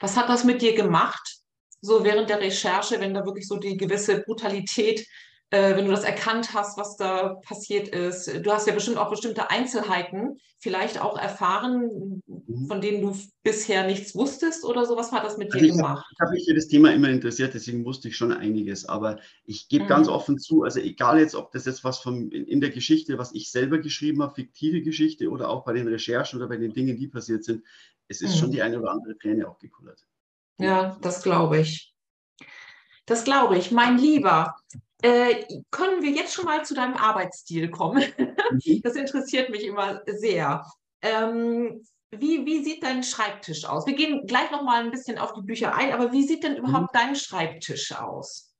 Was 0.00 0.16
hat 0.16 0.28
das 0.28 0.44
mit 0.44 0.62
dir 0.62 0.74
gemacht, 0.74 1.40
so 1.80 2.04
während 2.04 2.30
der 2.30 2.40
Recherche, 2.40 3.00
wenn 3.00 3.14
da 3.14 3.24
wirklich 3.24 3.46
so 3.46 3.58
die 3.58 3.76
gewisse 3.76 4.22
Brutalität 4.22 5.06
äh, 5.50 5.76
wenn 5.76 5.84
du 5.84 5.92
das 5.92 6.04
erkannt 6.04 6.54
hast, 6.54 6.76
was 6.76 6.96
da 6.96 7.34
passiert 7.46 7.88
ist. 7.88 8.44
Du 8.44 8.52
hast 8.52 8.66
ja 8.66 8.74
bestimmt 8.74 8.98
auch 8.98 9.10
bestimmte 9.10 9.48
Einzelheiten 9.50 10.38
vielleicht 10.58 11.00
auch 11.00 11.16
erfahren, 11.16 12.22
mhm. 12.26 12.66
von 12.66 12.80
denen 12.80 13.02
du 13.02 13.16
bisher 13.44 13.86
nichts 13.86 14.16
wusstest 14.16 14.64
oder 14.64 14.84
so. 14.84 14.96
Was 14.96 15.12
hat 15.12 15.24
das 15.24 15.36
mit 15.36 15.52
also 15.52 15.58
dir 15.64 15.70
ich 15.70 15.76
gemacht? 15.76 16.04
Hab, 16.04 16.12
ich 16.12 16.20
habe 16.20 16.30
mich 16.32 16.44
für 16.48 16.54
das 16.54 16.66
Thema 16.66 16.92
immer 16.92 17.10
interessiert, 17.10 17.54
deswegen 17.54 17.84
wusste 17.84 18.08
ich 18.08 18.16
schon 18.16 18.32
einiges. 18.32 18.86
Aber 18.86 19.20
ich 19.44 19.68
gebe 19.68 19.84
mhm. 19.84 19.88
ganz 19.88 20.08
offen 20.08 20.38
zu, 20.38 20.64
also 20.64 20.80
egal 20.80 21.20
jetzt, 21.20 21.36
ob 21.36 21.52
das 21.52 21.64
jetzt 21.64 21.84
was 21.84 22.00
von 22.00 22.30
in 22.32 22.60
der 22.60 22.70
Geschichte, 22.70 23.16
was 23.18 23.32
ich 23.32 23.52
selber 23.52 23.78
geschrieben 23.78 24.22
habe, 24.22 24.34
fiktive 24.34 24.82
Geschichte 24.82 25.30
oder 25.30 25.48
auch 25.48 25.64
bei 25.64 25.74
den 25.74 25.86
Recherchen 25.86 26.38
oder 26.38 26.48
bei 26.48 26.56
den 26.56 26.72
Dingen, 26.72 26.96
die 26.96 27.06
passiert 27.06 27.44
sind, 27.44 27.62
es 28.08 28.20
ist 28.20 28.34
mhm. 28.34 28.38
schon 28.38 28.50
die 28.50 28.62
eine 28.62 28.80
oder 28.80 28.90
andere 28.90 29.16
Träne 29.16 29.48
auch 29.48 29.58
gekullert. 29.58 30.04
Ja, 30.58 30.98
das 31.02 31.22
glaube 31.22 31.60
ich. 31.60 31.95
Das 33.06 33.24
glaube 33.24 33.56
ich. 33.56 33.70
Mein 33.70 33.98
Lieber, 33.98 34.54
äh, 35.02 35.44
können 35.70 36.02
wir 36.02 36.10
jetzt 36.10 36.34
schon 36.34 36.44
mal 36.44 36.64
zu 36.64 36.74
deinem 36.74 36.94
Arbeitsstil 36.94 37.70
kommen? 37.70 38.04
Mhm. 38.18 38.36
Das 38.82 38.96
interessiert 38.96 39.50
mich 39.50 39.64
immer 39.64 40.02
sehr. 40.06 40.64
Ähm, 41.02 41.84
wie, 42.10 42.46
wie 42.46 42.64
sieht 42.64 42.82
dein 42.82 43.02
Schreibtisch 43.02 43.64
aus? 43.64 43.86
Wir 43.86 43.94
gehen 43.94 44.26
gleich 44.26 44.50
noch 44.50 44.62
mal 44.62 44.82
ein 44.82 44.90
bisschen 44.90 45.18
auf 45.18 45.32
die 45.32 45.42
Bücher 45.42 45.74
ein, 45.74 45.92
aber 45.92 46.12
wie 46.12 46.26
sieht 46.26 46.44
denn 46.44 46.56
überhaupt 46.56 46.94
mhm. 46.94 46.98
dein 46.98 47.16
Schreibtisch 47.16 47.92
aus? 47.92 48.54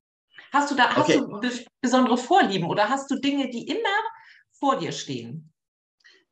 Hast 0.52 0.70
du 0.70 0.74
da 0.74 0.94
hast 0.94 1.10
okay. 1.10 1.18
du 1.18 1.64
besondere 1.80 2.18
Vorlieben 2.18 2.68
oder 2.68 2.88
hast 2.88 3.10
du 3.10 3.16
Dinge, 3.16 3.48
die 3.50 3.66
immer 3.66 3.98
vor 4.58 4.78
dir 4.78 4.92
stehen? 4.92 5.52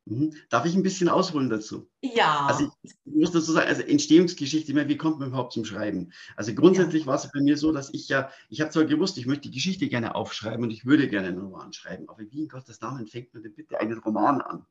Mhm. 0.06 0.34
Darf 0.50 0.66
ich 0.66 0.74
ein 0.74 0.82
bisschen 0.82 1.08
ausholen 1.08 1.48
dazu? 1.48 1.88
Ja. 2.02 2.46
Also 2.46 2.70
ich 2.82 2.92
muss 3.04 3.32
dazu 3.32 3.52
sagen, 3.52 3.68
also 3.68 3.82
Entstehungsgeschichte, 3.82 4.74
wie 4.88 4.96
kommt 4.98 5.18
man 5.18 5.28
überhaupt 5.28 5.54
zum 5.54 5.64
Schreiben? 5.64 6.12
Also 6.36 6.54
grundsätzlich 6.54 7.02
ja. 7.02 7.06
war 7.06 7.14
es 7.14 7.30
bei 7.32 7.40
mir 7.40 7.56
so, 7.56 7.72
dass 7.72 7.92
ich 7.94 8.08
ja, 8.08 8.30
ich 8.50 8.60
habe 8.60 8.70
zwar 8.70 8.84
gewusst, 8.84 9.16
ich 9.16 9.26
möchte 9.26 9.48
die 9.48 9.54
Geschichte 9.54 9.88
gerne 9.88 10.14
aufschreiben 10.14 10.62
und 10.62 10.70
ich 10.70 10.84
würde 10.84 11.08
gerne 11.08 11.28
einen 11.28 11.40
Roman 11.40 11.72
schreiben, 11.72 12.08
aber 12.08 12.22
wie 12.30 12.42
in 12.42 12.48
Gottes 12.48 12.80
Namen 12.80 13.06
fängt 13.06 13.32
man 13.32 13.42
denn 13.42 13.54
bitte 13.54 13.80
einen 13.80 13.98
Roman 13.98 14.42
an? 14.42 14.66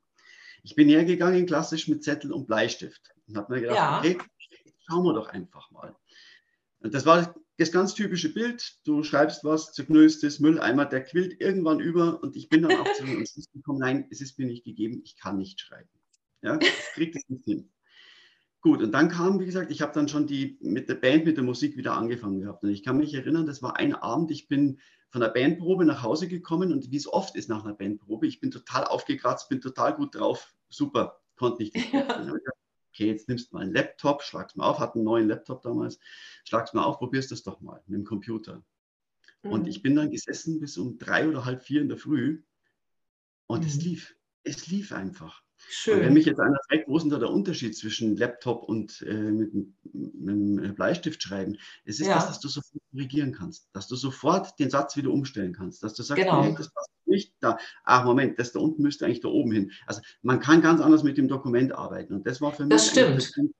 Ich 0.61 0.75
bin 0.75 0.87
hergegangen 0.87 1.45
klassisch 1.45 1.87
mit 1.87 2.03
Zettel 2.03 2.31
und 2.31 2.45
Bleistift 2.45 3.13
und 3.27 3.35
habe 3.35 3.53
mir 3.53 3.61
gedacht, 3.61 3.77
ja. 3.77 3.99
okay, 3.99 4.17
schauen 4.87 5.03
wir 5.03 5.13
doch 5.13 5.29
einfach 5.29 5.71
mal. 5.71 5.95
Und 6.79 6.93
das 6.93 7.05
war 7.05 7.33
das 7.57 7.71
ganz 7.71 7.93
typische 7.93 8.33
Bild. 8.33 8.77
Du 8.85 9.03
schreibst 9.03 9.43
was, 9.43 9.73
zerknüllstes 9.73 10.39
Mülleimer, 10.39 10.85
der 10.85 11.03
quillt 11.03 11.39
irgendwann 11.39 11.79
über 11.79 12.21
und 12.23 12.35
ich 12.35 12.49
bin 12.49 12.63
dann 12.63 12.79
auch 12.79 12.93
zu 12.93 13.05
dem 13.05 13.23
gekommen, 13.53 13.79
nein, 13.79 14.07
es 14.09 14.21
ist 14.21 14.39
mir 14.39 14.47
nicht 14.47 14.63
gegeben, 14.63 15.01
ich 15.03 15.17
kann 15.17 15.37
nicht 15.37 15.59
schreiben. 15.59 15.89
Ja, 16.41 16.59
ich 16.59 16.93
kriege 16.93 17.11
das 17.13 17.23
nicht 17.29 17.45
hin. 17.45 17.69
Gut, 18.61 18.81
und 18.81 18.93
dann 18.93 19.09
kam, 19.09 19.39
wie 19.39 19.45
gesagt, 19.45 19.71
ich 19.71 19.81
habe 19.81 19.93
dann 19.93 20.07
schon 20.07 20.25
die, 20.25 20.57
mit 20.61 20.87
der 20.87 20.95
Band, 20.95 21.25
mit 21.25 21.35
der 21.35 21.43
Musik 21.43 21.75
wieder 21.75 21.97
angefangen 21.97 22.39
gehabt. 22.39 22.63
Und 22.63 22.69
ich 22.69 22.83
kann 22.83 22.97
mich 22.97 23.13
erinnern, 23.13 23.45
das 23.45 23.61
war 23.61 23.75
ein 23.75 23.93
Abend, 23.93 24.31
ich 24.31 24.47
bin 24.47 24.79
von 25.09 25.21
der 25.21 25.29
Bandprobe 25.29 25.85
nach 25.85 26.01
Hause 26.01 26.27
gekommen 26.27 26.71
und 26.71 26.89
wie 26.89 26.95
es 26.95 27.11
oft 27.11 27.35
ist 27.35 27.49
nach 27.49 27.63
einer 27.63 27.75
Bandprobe, 27.75 28.25
ich 28.25 28.39
bin 28.39 28.51
total 28.51 28.85
aufgekratzt, 28.85 29.49
bin 29.49 29.61
total 29.61 29.95
gut 29.95 30.15
drauf, 30.15 30.55
super, 30.69 31.21
konnte 31.35 31.63
nicht. 31.63 31.75
Ja. 31.93 32.33
Okay, 32.93 33.07
jetzt 33.07 33.27
nimmst 33.27 33.51
du 33.51 33.55
mal 33.55 33.63
einen 33.63 33.73
Laptop, 33.73 34.21
schlagst 34.21 34.55
mal 34.55 34.69
auf, 34.69 34.77
hat 34.77 34.93
einen 34.93 35.03
neuen 35.03 35.27
Laptop 35.27 35.63
damals, 35.63 35.99
schlagst 36.45 36.75
mal 36.75 36.83
auf, 36.83 36.99
probierst 36.99 37.31
das 37.31 37.41
doch 37.41 37.59
mal 37.59 37.81
mit 37.87 37.97
dem 37.97 38.05
Computer. 38.05 38.63
Mhm. 39.41 39.51
Und 39.51 39.67
ich 39.67 39.81
bin 39.81 39.95
dann 39.95 40.11
gesessen 40.11 40.59
bis 40.59 40.77
um 40.77 40.99
drei 40.99 41.27
oder 41.27 41.43
halb 41.43 41.63
vier 41.63 41.81
in 41.81 41.89
der 41.89 41.97
Früh 41.97 42.43
und 43.47 43.61
mhm. 43.61 43.67
es 43.67 43.75
lief. 43.77 44.15
Es 44.43 44.67
lief 44.67 44.91
einfach. 44.91 45.41
Schön. 45.69 46.01
Wenn 46.01 46.13
mich 46.13 46.25
jetzt 46.25 46.39
einer 46.39 46.59
fragt, 46.67 46.87
wo 46.87 46.97
ist 46.97 47.03
denn 47.03 47.09
da 47.09 47.17
der 47.17 47.29
Unterschied 47.29 47.75
zwischen 47.75 48.17
Laptop 48.17 48.63
und 48.63 49.01
äh, 49.07 49.13
mit, 49.13 49.53
mit, 49.53 50.29
einem 50.29 50.75
Bleistift 50.75 51.23
schreiben? 51.23 51.57
Es 51.85 51.99
ist 51.99 52.07
ja. 52.07 52.15
das, 52.15 52.27
dass 52.27 52.39
du 52.41 52.49
sofort 52.49 52.83
korrigieren 52.91 53.31
kannst, 53.31 53.69
dass 53.73 53.87
du 53.87 53.95
sofort 53.95 54.59
den 54.59 54.69
Satz 54.69 54.97
wieder 54.97 55.09
umstellen 55.09 55.53
kannst, 55.53 55.81
dass 55.81 55.93
du 55.93 56.03
sagst, 56.03 56.21
genau. 56.21 56.43
nee, 56.43 56.53
das 56.55 56.71
passt 56.71 56.91
nicht 57.13 57.33
da. 57.39 57.57
Ach, 57.83 58.03
Moment, 58.05 58.39
das 58.39 58.51
da 58.51 58.59
unten 58.59 58.81
müsste 58.81 59.05
eigentlich 59.05 59.21
da 59.21 59.29
oben 59.29 59.51
hin. 59.51 59.71
Also 59.85 60.01
man 60.21 60.39
kann 60.39 60.61
ganz 60.61 60.81
anders 60.81 61.03
mit 61.03 61.17
dem 61.17 61.27
Dokument 61.27 61.71
arbeiten. 61.71 62.13
Und 62.13 62.27
das 62.27 62.41
war 62.41 62.51
für 62.51 62.63
mich. 62.63 62.69
Das 62.69 62.87
stimmt. 62.89 63.53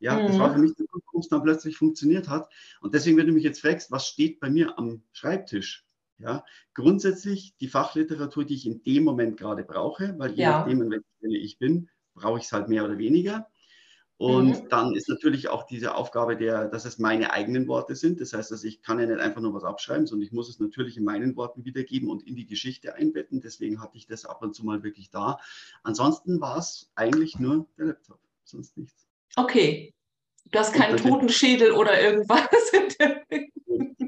Ja, 0.00 0.18
mhm. 0.18 0.26
das 0.26 0.38
war 0.38 0.52
für 0.52 0.58
mich 0.58 0.74
der 0.74 0.86
Grund, 0.86 1.04
warum 1.06 1.20
es 1.20 1.28
dann 1.28 1.42
plötzlich 1.42 1.76
funktioniert 1.76 2.28
hat. 2.28 2.48
Und 2.80 2.94
deswegen, 2.94 3.16
wenn 3.16 3.26
du 3.26 3.32
mich 3.32 3.44
jetzt 3.44 3.60
fragst, 3.60 3.90
was 3.90 4.06
steht 4.06 4.40
bei 4.40 4.50
mir 4.50 4.78
am 4.78 5.02
Schreibtisch? 5.12 5.86
Ja, 6.18 6.44
grundsätzlich 6.74 7.56
die 7.56 7.68
Fachliteratur, 7.68 8.44
die 8.44 8.54
ich 8.54 8.66
in 8.66 8.82
dem 8.82 9.04
Moment 9.04 9.36
gerade 9.36 9.64
brauche, 9.64 10.14
weil 10.18 10.32
je 10.32 10.42
ja. 10.42 10.58
nachdem, 10.58 10.82
in 10.82 10.90
welcher 10.90 11.04
Stelle 11.18 11.38
ich 11.38 11.58
bin, 11.58 11.88
brauche 12.14 12.38
ich 12.38 12.44
es 12.44 12.52
halt 12.52 12.68
mehr 12.68 12.84
oder 12.84 12.98
weniger. 12.98 13.48
Und 14.16 14.64
mhm. 14.64 14.68
dann 14.68 14.94
ist 14.94 15.08
natürlich 15.08 15.48
auch 15.48 15.64
diese 15.64 15.96
Aufgabe, 15.96 16.36
der, 16.36 16.68
dass 16.68 16.84
es 16.84 16.98
meine 16.98 17.32
eigenen 17.32 17.66
Worte 17.66 17.96
sind. 17.96 18.20
Das 18.20 18.32
heißt, 18.32 18.50
dass 18.52 18.62
ich 18.62 18.80
kann 18.80 19.00
ja 19.00 19.06
nicht 19.06 19.20
einfach 19.20 19.40
nur 19.40 19.54
was 19.54 19.64
abschreiben, 19.64 20.06
sondern 20.06 20.26
ich 20.26 20.32
muss 20.32 20.48
es 20.48 20.60
natürlich 20.60 20.96
in 20.96 21.04
meinen 21.04 21.34
Worten 21.36 21.64
wiedergeben 21.64 22.08
und 22.08 22.22
in 22.22 22.36
die 22.36 22.46
Geschichte 22.46 22.94
einbetten. 22.94 23.40
Deswegen 23.40 23.82
hatte 23.82 23.96
ich 23.96 24.06
das 24.06 24.24
ab 24.24 24.42
und 24.42 24.54
zu 24.54 24.64
mal 24.64 24.84
wirklich 24.84 25.10
da. 25.10 25.40
Ansonsten 25.82 26.40
war 26.40 26.58
es 26.58 26.90
eigentlich 26.94 27.38
nur 27.40 27.66
der 27.76 27.86
Laptop, 27.86 28.20
sonst 28.44 28.76
nichts. 28.76 29.06
Okay. 29.34 29.92
Du 30.52 30.58
hast 30.60 30.74
keinen 30.74 30.96
Totenschädel 30.96 31.72
oder 31.72 32.00
irgendwas. 32.00 32.46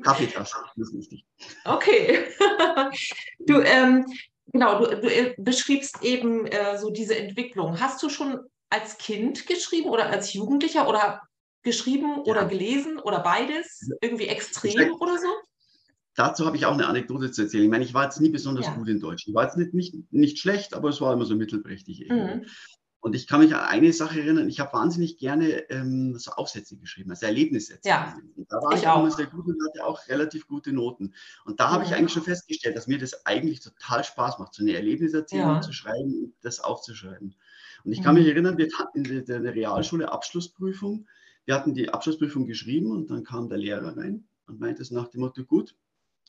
Kaffeetasse, 0.03 0.57
das 0.77 0.89
ist 0.89 0.95
wichtig. 0.95 1.27
Okay. 1.65 2.27
du, 3.41 3.61
ähm, 3.61 4.07
genau, 4.53 4.79
du, 4.79 5.01
du, 5.01 5.09
äh, 5.09 5.35
beschriebst 5.37 6.05
eben 6.05 6.47
äh, 6.47 6.79
so 6.79 6.91
diese 6.91 7.19
Entwicklung. 7.19 7.81
Hast 7.81 8.01
du 8.05 8.09
schon 8.09 8.39
als 8.80 8.99
Kind 8.99 9.47
geschrieben 9.47 9.88
oder 9.88 10.11
als 10.11 10.33
Jugendlicher 10.33 10.88
oder 10.88 11.23
geschrieben 11.62 12.23
ja. 12.25 12.33
oder 12.33 12.45
gelesen 12.47 12.99
oder 12.99 13.21
beides? 13.21 13.88
Irgendwie 14.00 14.28
extrem 14.28 14.92
ich, 14.92 15.00
oder 15.00 15.18
so? 15.18 15.28
Dazu 16.14 16.47
habe 16.47 16.56
ich 16.56 16.64
auch 16.66 16.73
eine 16.73 16.87
Anekdote 16.87 17.30
zu 17.30 17.42
erzählen. 17.42 17.64
Ich 17.64 17.71
meine, 17.71 17.85
ich 17.85 17.95
war 17.95 18.04
jetzt 18.04 18.21
nie 18.21 18.30
besonders 18.30 18.66
ja. 18.66 18.75
gut 18.75 18.88
in 18.88 19.00
Deutsch. 19.00 19.26
Ich 19.26 19.35
war 19.35 19.45
jetzt 19.45 19.56
nicht, 19.56 19.75
nicht, 19.75 19.95
nicht 20.12 20.38
schlecht, 20.38 20.75
aber 20.75 20.88
es 20.88 21.00
war 21.00 21.12
immer 21.12 21.26
so 21.26 21.37
mittelprächtig. 21.37 22.09
Mhm. 22.09 22.47
Und 23.00 23.14
ich 23.14 23.26
kann 23.26 23.40
mich 23.40 23.54
an 23.54 23.61
eine 23.61 23.92
Sache 23.92 24.21
erinnern, 24.21 24.49
ich 24.49 24.59
habe 24.59 24.73
wahnsinnig 24.73 25.18
gerne 25.18 25.71
ähm, 25.71 26.18
so 26.18 26.33
Aufsätze 26.33 26.76
geschrieben, 26.76 27.11
also 27.11 27.26
Erlebnissätze. 27.26 27.88
Ja, 27.88 28.16
da 28.49 28.56
war 28.56 28.73
ich, 28.73 28.80
ich 28.80 28.88
auch 28.88 28.99
immer 29.00 29.12
sehr 29.12 29.26
gut 29.26 29.47
und 29.47 29.56
hatte 29.68 29.87
auch 29.87 30.09
relativ 30.09 30.49
gute 30.49 30.73
Noten. 30.73 31.14
Und 31.45 31.61
da 31.61 31.71
habe 31.71 31.85
mhm. 31.85 31.90
ich 31.90 31.95
eigentlich 31.95 32.12
schon 32.12 32.25
festgestellt, 32.25 32.76
dass 32.76 32.88
mir 32.88 32.99
das 32.99 33.25
eigentlich 33.25 33.61
total 33.61 34.02
Spaß 34.02 34.38
macht, 34.38 34.54
so 34.54 34.62
eine 34.62 34.75
Erlebniserzählung 34.75 35.47
ja. 35.47 35.61
zu 35.61 35.73
schreiben 35.73 36.25
und 36.25 36.35
das 36.40 36.59
aufzuschreiben. 36.59 37.37
Und 37.87 37.93
ich 37.93 38.02
kann 38.02 38.16
mich 38.16 38.25
mhm. 38.25 38.31
erinnern, 38.31 38.59
wir 38.59 38.69
hatten 38.76 39.05
in 39.05 39.25
der 39.25 39.55
Realschule 39.55 40.11
Abschlussprüfung. 40.11 41.07
Wir 41.45 41.55
hatten 41.55 41.73
die 41.73 41.88
Abschlussprüfung 41.88 42.45
geschrieben 42.45 42.90
und 42.90 43.09
dann 43.11 43.23
kam 43.23 43.49
der 43.49 43.59
Lehrer 43.59 43.97
rein 43.97 44.26
und 44.49 44.59
meinte 44.59 44.83
es 44.83 44.90
nach 44.90 45.07
dem 45.07 45.21
Motto, 45.21 45.45
gut, 45.45 45.76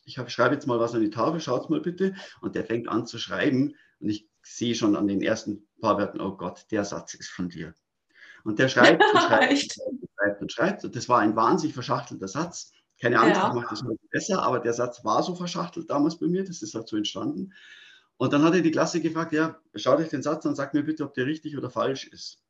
ich 0.06 0.22
schreibe 0.28 0.54
jetzt 0.54 0.68
mal 0.68 0.80
was 0.80 0.94
an 0.94 1.02
die 1.02 1.10
Tafel, 1.10 1.40
schaut 1.40 1.72
mal 1.72 1.82
bitte. 1.82 2.14
Und 2.42 2.54
der 2.54 2.64
fängt 2.64 2.88
an 2.88 3.08
zu 3.08 3.18
schreiben 3.18 3.74
und 4.00 4.10
ich 4.10 4.30
sehe 4.44 4.76
schon 4.76 4.96
an 4.96 5.08
den 5.08 5.20
ersten 5.24 5.68
paar 5.82 5.98
Wörtern, 5.98 6.22
oh 6.22 6.38
Gott, 6.38 6.68
der 6.70 6.86
Satz 6.86 7.16
ist 7.16 7.30
von 7.30 7.50
dir. 7.50 7.74
Und 8.44 8.60
der 8.60 8.70
schreibt 8.70 9.04
und 9.04 9.20
schreibt, 9.22 9.52
und 9.52 10.10
schreibt 10.16 10.42
und 10.42 10.52
schreibt. 10.52 10.86
Und 10.86 10.96
das 10.96 11.10
war 11.10 11.22
ein 11.22 11.36
wahnsinnig 11.36 11.74
verschachtelter 11.74 12.28
Satz. 12.28 12.72
Keine 13.02 13.20
Angst, 13.20 13.36
ja. 13.36 13.48
ich 13.48 13.54
mache 13.56 13.68
das 13.72 13.84
heute 13.84 14.08
besser, 14.12 14.44
aber 14.44 14.60
der 14.60 14.74
Satz 14.74 15.04
war 15.04 15.24
so 15.24 15.34
verschachtelt 15.34 15.90
damals 15.90 16.20
bei 16.20 16.28
mir, 16.28 16.44
das 16.44 16.62
ist 16.62 16.76
halt 16.76 16.88
so 16.88 16.98
entstanden. 16.98 17.52
Und 18.18 18.34
dann 18.34 18.44
hat 18.44 18.56
er 18.56 18.62
die 18.62 18.72
Klasse 18.72 19.00
gefragt, 19.00 19.32
ja, 19.34 19.60
schaut 19.76 20.00
euch 20.00 20.10
den 20.10 20.24
Satz 20.24 20.46
an, 20.46 20.56
sagt 20.56 20.74
mir 20.74 20.84
bitte, 20.84 21.04
ob 21.04 21.14
der 21.14 21.28
richtig 21.28 21.58
oder 21.58 21.70
falsch 21.70 22.08
ist. 22.08 22.44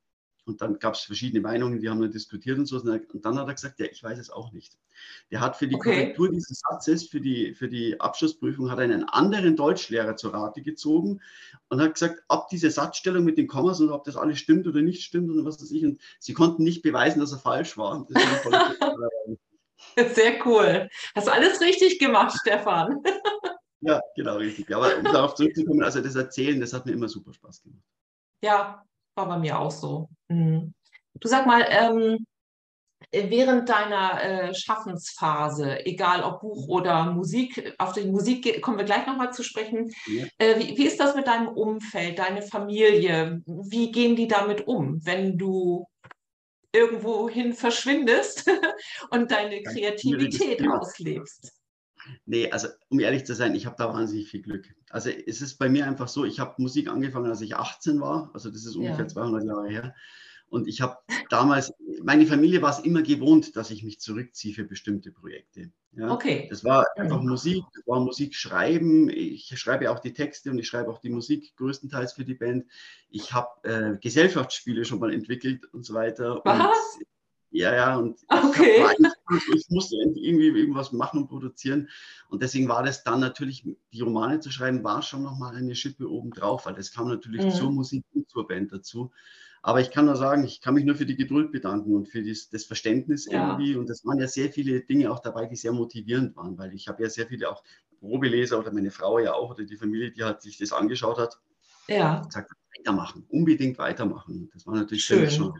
Und 0.48 0.62
dann 0.62 0.80
gab 0.80 0.94
es 0.94 1.02
verschiedene 1.02 1.42
Meinungen, 1.42 1.82
die 1.82 1.90
haben 1.90 2.00
dann 2.00 2.12
diskutiert 2.12 2.58
und 2.58 2.68
so. 2.68 2.78
Und 2.78 3.26
dann 3.26 3.38
hat 3.38 3.48
er 3.48 3.54
gesagt, 3.54 3.82
ja, 3.82 3.86
ich 3.92 4.02
weiß 4.02 4.18
es 4.18 4.30
auch 4.30 4.54
nicht. 4.54 4.78
Der 5.30 5.42
hat 5.42 5.58
für 5.58 5.68
die 5.68 5.76
okay. 5.76 5.92
Korrektur 5.92 6.32
dieses 6.32 6.62
Satzes, 6.62 7.06
für 7.06 7.20
die, 7.20 7.54
für 7.54 7.68
die 7.68 8.00
Abschlussprüfung, 8.00 8.72
hat 8.72 8.80
einen 8.80 9.04
anderen 9.04 9.58
Deutschlehrer 9.58 10.16
zur 10.16 10.34
Rate 10.34 10.62
gezogen 10.62 11.20
und 11.68 11.82
hat 11.82 11.96
gesagt, 11.96 12.24
ob 12.30 12.48
diese 12.48 12.72
Satzstellung 12.72 13.26
mit 13.26 13.38
den 13.38 13.48
Kommas 13.48 13.82
und 13.82 13.90
ob 13.90 14.06
das 14.06 14.16
alles 14.16 14.40
stimmt 14.40 14.68
oder 14.68 14.82
nicht 14.82 15.04
stimmt 15.04 15.30
und 15.30 15.44
was 15.44 15.62
weiß 15.62 15.72
ich. 15.72 15.84
Und 15.84 16.00
sie 16.20 16.34
konnten 16.34 16.64
nicht 16.64 16.82
beweisen, 16.82 17.20
dass 17.20 17.34
er 17.34 17.40
falsch 17.40 17.78
war. 17.78 18.08
Sehr 20.14 20.46
cool. 20.46 20.88
Hast 21.14 21.28
du 21.28 21.32
alles 21.32 21.60
richtig 21.60 22.00
gemacht, 22.00 22.38
Stefan. 22.40 23.04
Ja, 23.82 24.02
genau, 24.16 24.38
richtig. 24.38 24.74
Aber 24.74 24.98
um 24.98 25.04
darauf 25.04 25.36
zurückzukommen, 25.36 25.84
also 25.84 26.02
das 26.02 26.16
Erzählen, 26.16 26.60
das 26.60 26.74
hat 26.74 26.86
mir 26.86 26.94
immer 26.94 27.08
super 27.08 27.34
Spaß 27.34 27.62
gemacht. 27.62 27.84
Ja, 28.44 28.84
war 29.16 29.28
bei 29.28 29.38
mir 29.38 29.60
auch 29.60 29.72
so. 29.72 30.10
Mhm. 30.30 30.74
Du 31.20 31.28
sag 31.28 31.46
mal, 31.46 31.66
ähm, 31.70 32.26
während 33.12 33.70
deiner 33.70 34.24
äh, 34.24 34.54
Schaffensphase, 34.56 35.86
egal 35.86 36.24
ob 36.24 36.42
Buch 36.42 36.68
oder 36.68 37.12
Musik, 37.12 37.74
auf 37.78 37.94
die 37.94 38.06
Musik 38.06 38.62
kommen 38.62 38.78
wir 38.78 38.86
gleich 38.86 39.06
nochmal 39.08 39.34
zu 39.34 39.44
sprechen. 39.44 39.92
Ja. 40.08 40.26
Äh, 40.38 40.60
wie, 40.60 40.78
wie 40.78 40.88
ist 40.88 41.00
das 41.00 41.16
mit 41.16 41.28
deinem 41.28 41.48
Umfeld, 41.48 42.20
deine 42.20 42.42
Familie? 42.42 43.42
Wie 43.46 43.92
gehen 43.92 44.16
die 44.16 44.28
damit 44.28 44.68
um, 44.68 45.06
wenn 45.06 45.38
du 45.38 45.88
irgendwohin 46.74 47.54
verschwindest 47.54 48.48
und 49.12 49.32
deine 49.32 49.64
Kreativität 49.64 50.68
auslebst? 50.68 51.57
Nee, 52.26 52.52
also 52.52 52.68
um 52.90 53.00
ehrlich 53.00 53.26
zu 53.26 53.36
sein, 53.36 53.56
ich 53.56 53.66
habe 53.66 53.76
da 53.78 53.94
wahnsinnig 53.94 54.30
viel 54.30 54.42
Glück. 54.42 54.74
Also 54.90 55.10
es 55.10 55.42
ist 55.42 55.58
bei 55.58 55.70
mir 55.70 55.86
einfach 55.86 56.08
so, 56.08 56.26
ich 56.26 56.40
habe 56.40 56.62
Musik 56.62 56.90
angefangen, 56.90 57.30
als 57.30 57.42
ich 57.42 57.56
18 57.56 58.00
war, 58.02 58.32
also 58.34 58.50
das 58.50 58.66
ist 58.66 58.76
ungefähr 58.76 59.06
ja. 59.06 59.08
200 59.08 59.46
Jahre 59.46 59.70
her. 59.70 59.96
Und 60.50 60.68
ich 60.68 60.80
habe 60.80 60.98
damals, 61.30 61.74
meine 62.02 62.26
Familie 62.26 62.62
war 62.62 62.72
es 62.72 62.80
immer 62.80 63.02
gewohnt, 63.02 63.56
dass 63.58 63.70
ich 63.70 63.84
mich 63.84 64.00
zurückziehe 64.00 64.54
für 64.54 64.64
bestimmte 64.64 65.12
Projekte. 65.12 65.72
Ja? 65.92 66.12
Okay. 66.12 66.48
Das 66.50 66.64
war 66.64 66.86
einfach. 66.96 67.22
Musik, 67.22 67.64
das 67.74 67.86
war 67.86 68.00
Musik 68.00 68.34
schreiben. 68.34 69.10
Ich 69.10 69.52
schreibe 69.60 69.92
auch 69.92 70.00
die 70.00 70.14
Texte 70.14 70.50
und 70.50 70.60
ich 70.60 70.68
schreibe 70.68 70.90
auch 70.90 71.00
die 71.00 71.10
Musik 71.10 71.56
größtenteils 71.58 72.14
für 72.14 72.24
die 72.24 72.36
Band. 72.36 72.66
Ich 73.10 73.34
habe 73.34 73.50
äh, 73.64 73.98
Gesellschaftsspiele 73.98 74.86
schon 74.86 75.00
mal 75.00 75.14
entwickelt 75.14 75.66
und 75.74 75.86
so 75.86 75.94
weiter. 75.94 76.42
Was? 76.46 76.96
Und 76.98 77.08
ja, 77.58 77.76
ja, 77.76 77.98
und 77.98 78.20
okay. 78.28 78.86
ich, 79.32 79.56
ich, 79.56 79.66
musste 79.70 79.96
irgendwie 79.96 80.48
irgendwas 80.48 80.92
machen 80.92 81.22
und 81.22 81.28
produzieren. 81.28 81.90
Und 82.30 82.42
deswegen 82.42 82.70
war 82.70 82.84
das 82.84 83.04
dann 83.04 83.20
natürlich, 83.20 83.68
die 83.94 84.02
Romane 84.02 84.40
zu 84.40 84.52
schreiben, 84.52 84.84
war 84.84 85.02
schon 85.02 85.24
nochmal 85.24 85.56
eine 85.56 85.76
Schippe 85.76 86.10
obendrauf, 86.10 86.66
weil 86.66 86.76
das 86.76 86.92
kam 86.92 87.08
natürlich 87.08 87.46
mhm. 87.46 87.52
zur 87.52 87.72
Musik 87.72 88.06
und 88.14 88.30
zur 88.30 88.48
Band 88.48 88.72
dazu. 88.72 89.12
Aber 89.64 89.82
ich 89.82 89.92
kann 89.92 90.06
nur 90.06 90.16
sagen, 90.16 90.44
ich 90.44 90.62
kann 90.62 90.76
mich 90.76 90.86
nur 90.86 90.96
für 90.96 91.06
die 91.06 91.18
Geduld 91.18 91.52
bedanken 91.52 91.96
und 91.96 92.08
für 92.08 92.24
das, 92.24 92.50
das 92.50 92.64
Verständnis 92.64 93.26
ja. 93.26 93.50
irgendwie. 93.50 93.76
Und 93.76 93.90
es 93.90 94.06
waren 94.06 94.20
ja 94.20 94.28
sehr 94.28 94.52
viele 94.52 94.82
Dinge 94.82 95.12
auch 95.12 95.20
dabei, 95.20 95.46
die 95.46 95.56
sehr 95.56 95.74
motivierend 95.74 96.36
waren, 96.36 96.58
weil 96.58 96.74
ich 96.74 96.88
habe 96.88 97.04
ja 97.04 97.10
sehr 97.10 97.28
viele 97.28 97.50
auch 97.50 97.64
Probeleser 98.00 98.60
oder 98.60 98.72
meine 98.72 98.92
Frau 98.92 99.20
ja 99.20 99.34
auch 99.34 99.52
oder 99.52 99.66
die 99.66 99.76
Familie, 99.76 100.12
die 100.12 100.24
halt 100.24 100.42
sich 100.42 100.58
das 100.58 100.72
angeschaut 100.72 101.18
hat 101.18 101.40
Ja. 101.88 102.22
Gesagt, 102.22 102.52
weitermachen, 102.78 103.26
unbedingt 103.30 103.78
weitermachen. 103.78 104.50
Das 104.54 104.66
war 104.68 104.76
natürlich 104.76 105.04
Schön. 105.04 105.30
schon. 105.30 105.54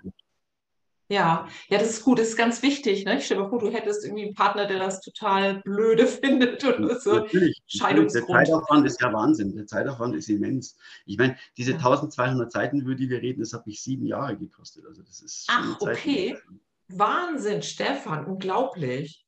Ja, 1.10 1.48
ja, 1.70 1.78
das 1.78 1.90
ist 1.90 2.04
gut, 2.04 2.20
das 2.20 2.30
ist 2.30 2.38
ganz 2.38 2.62
wichtig. 2.62 3.06
Ne? 3.06 3.18
Ich 3.18 3.26
stelle 3.26 3.42
mir 3.44 3.50
vor, 3.50 3.60
du 3.60 3.72
hättest 3.72 4.04
irgendwie 4.04 4.26
einen 4.26 4.34
Partner, 4.34 4.66
der 4.68 4.80
das 4.80 5.00
total 5.00 5.62
blöde 5.62 6.06
findet 6.08 6.64
oder 6.66 7.00
so. 7.00 7.14
Natürlich, 7.14 7.32
natürlich. 7.32 7.62
Der 7.72 7.78
Scheidungsgrund. 7.80 8.28
Zeitaufwand 8.28 8.86
ist 8.88 9.02
ja 9.02 9.14
Wahnsinn. 9.14 9.56
Der 9.56 9.66
Zeitaufwand 9.68 10.16
ist 10.16 10.30
immens. 10.30 10.78
Ich 11.06 11.18
meine, 11.18 11.38
diese 11.56 11.72
Ja. 11.72 11.78
1200 11.78 12.52
Seiten, 12.52 12.82
über 12.82 12.96
die 12.96 13.10
wir 13.10 13.22
reden, 13.22 13.40
das 13.40 13.54
hat 13.54 13.66
mich 13.68 13.82
sieben 13.82 14.06
Jahre 14.06 14.36
gekostet. 14.38 14.86
Also 14.86 15.02
das 15.02 15.22
ist 15.22 15.46
Ach, 15.50 15.78
Zeit. 15.80 15.96
okay. 15.98 16.38
Wahnsinn, 16.90 17.62
Stefan, 17.64 18.26
unglaublich. 18.26 19.26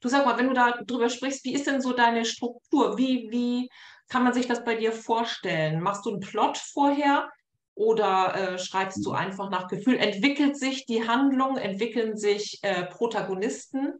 Du 0.00 0.08
sag 0.08 0.26
mal, 0.26 0.36
wenn 0.36 0.48
du 0.48 0.54
da 0.54 0.72
drüber 0.86 1.08
sprichst, 1.08 1.44
wie 1.44 1.54
ist 1.54 1.66
denn 1.66 1.80
so 1.80 1.92
deine 1.92 2.24
Struktur? 2.24 2.98
Wie, 2.98 3.28
wie 3.30 3.68
kann 4.08 4.22
man 4.24 4.34
sich 4.34 4.46
das 4.46 4.64
bei 4.64 4.74
dir 4.74 4.92
vorstellen? 4.92 5.80
Machst 5.80 6.04
du 6.06 6.10
einen 6.10 6.20
Plot 6.20 6.58
vorher 6.58 7.30
oder 7.74 8.54
äh, 8.54 8.58
schreibst 8.58 9.04
du 9.04 9.10
Mhm. 9.10 9.16
einfach 9.16 9.50
nach 9.50 9.68
Gefühl? 9.68 9.96
Entwickelt 9.96 10.56
sich 10.58 10.86
die 10.86 11.06
Handlung? 11.08 11.56
Entwickeln 11.56 12.16
sich 12.16 12.58
äh, 12.62 12.84
Protagonisten? 12.86 13.94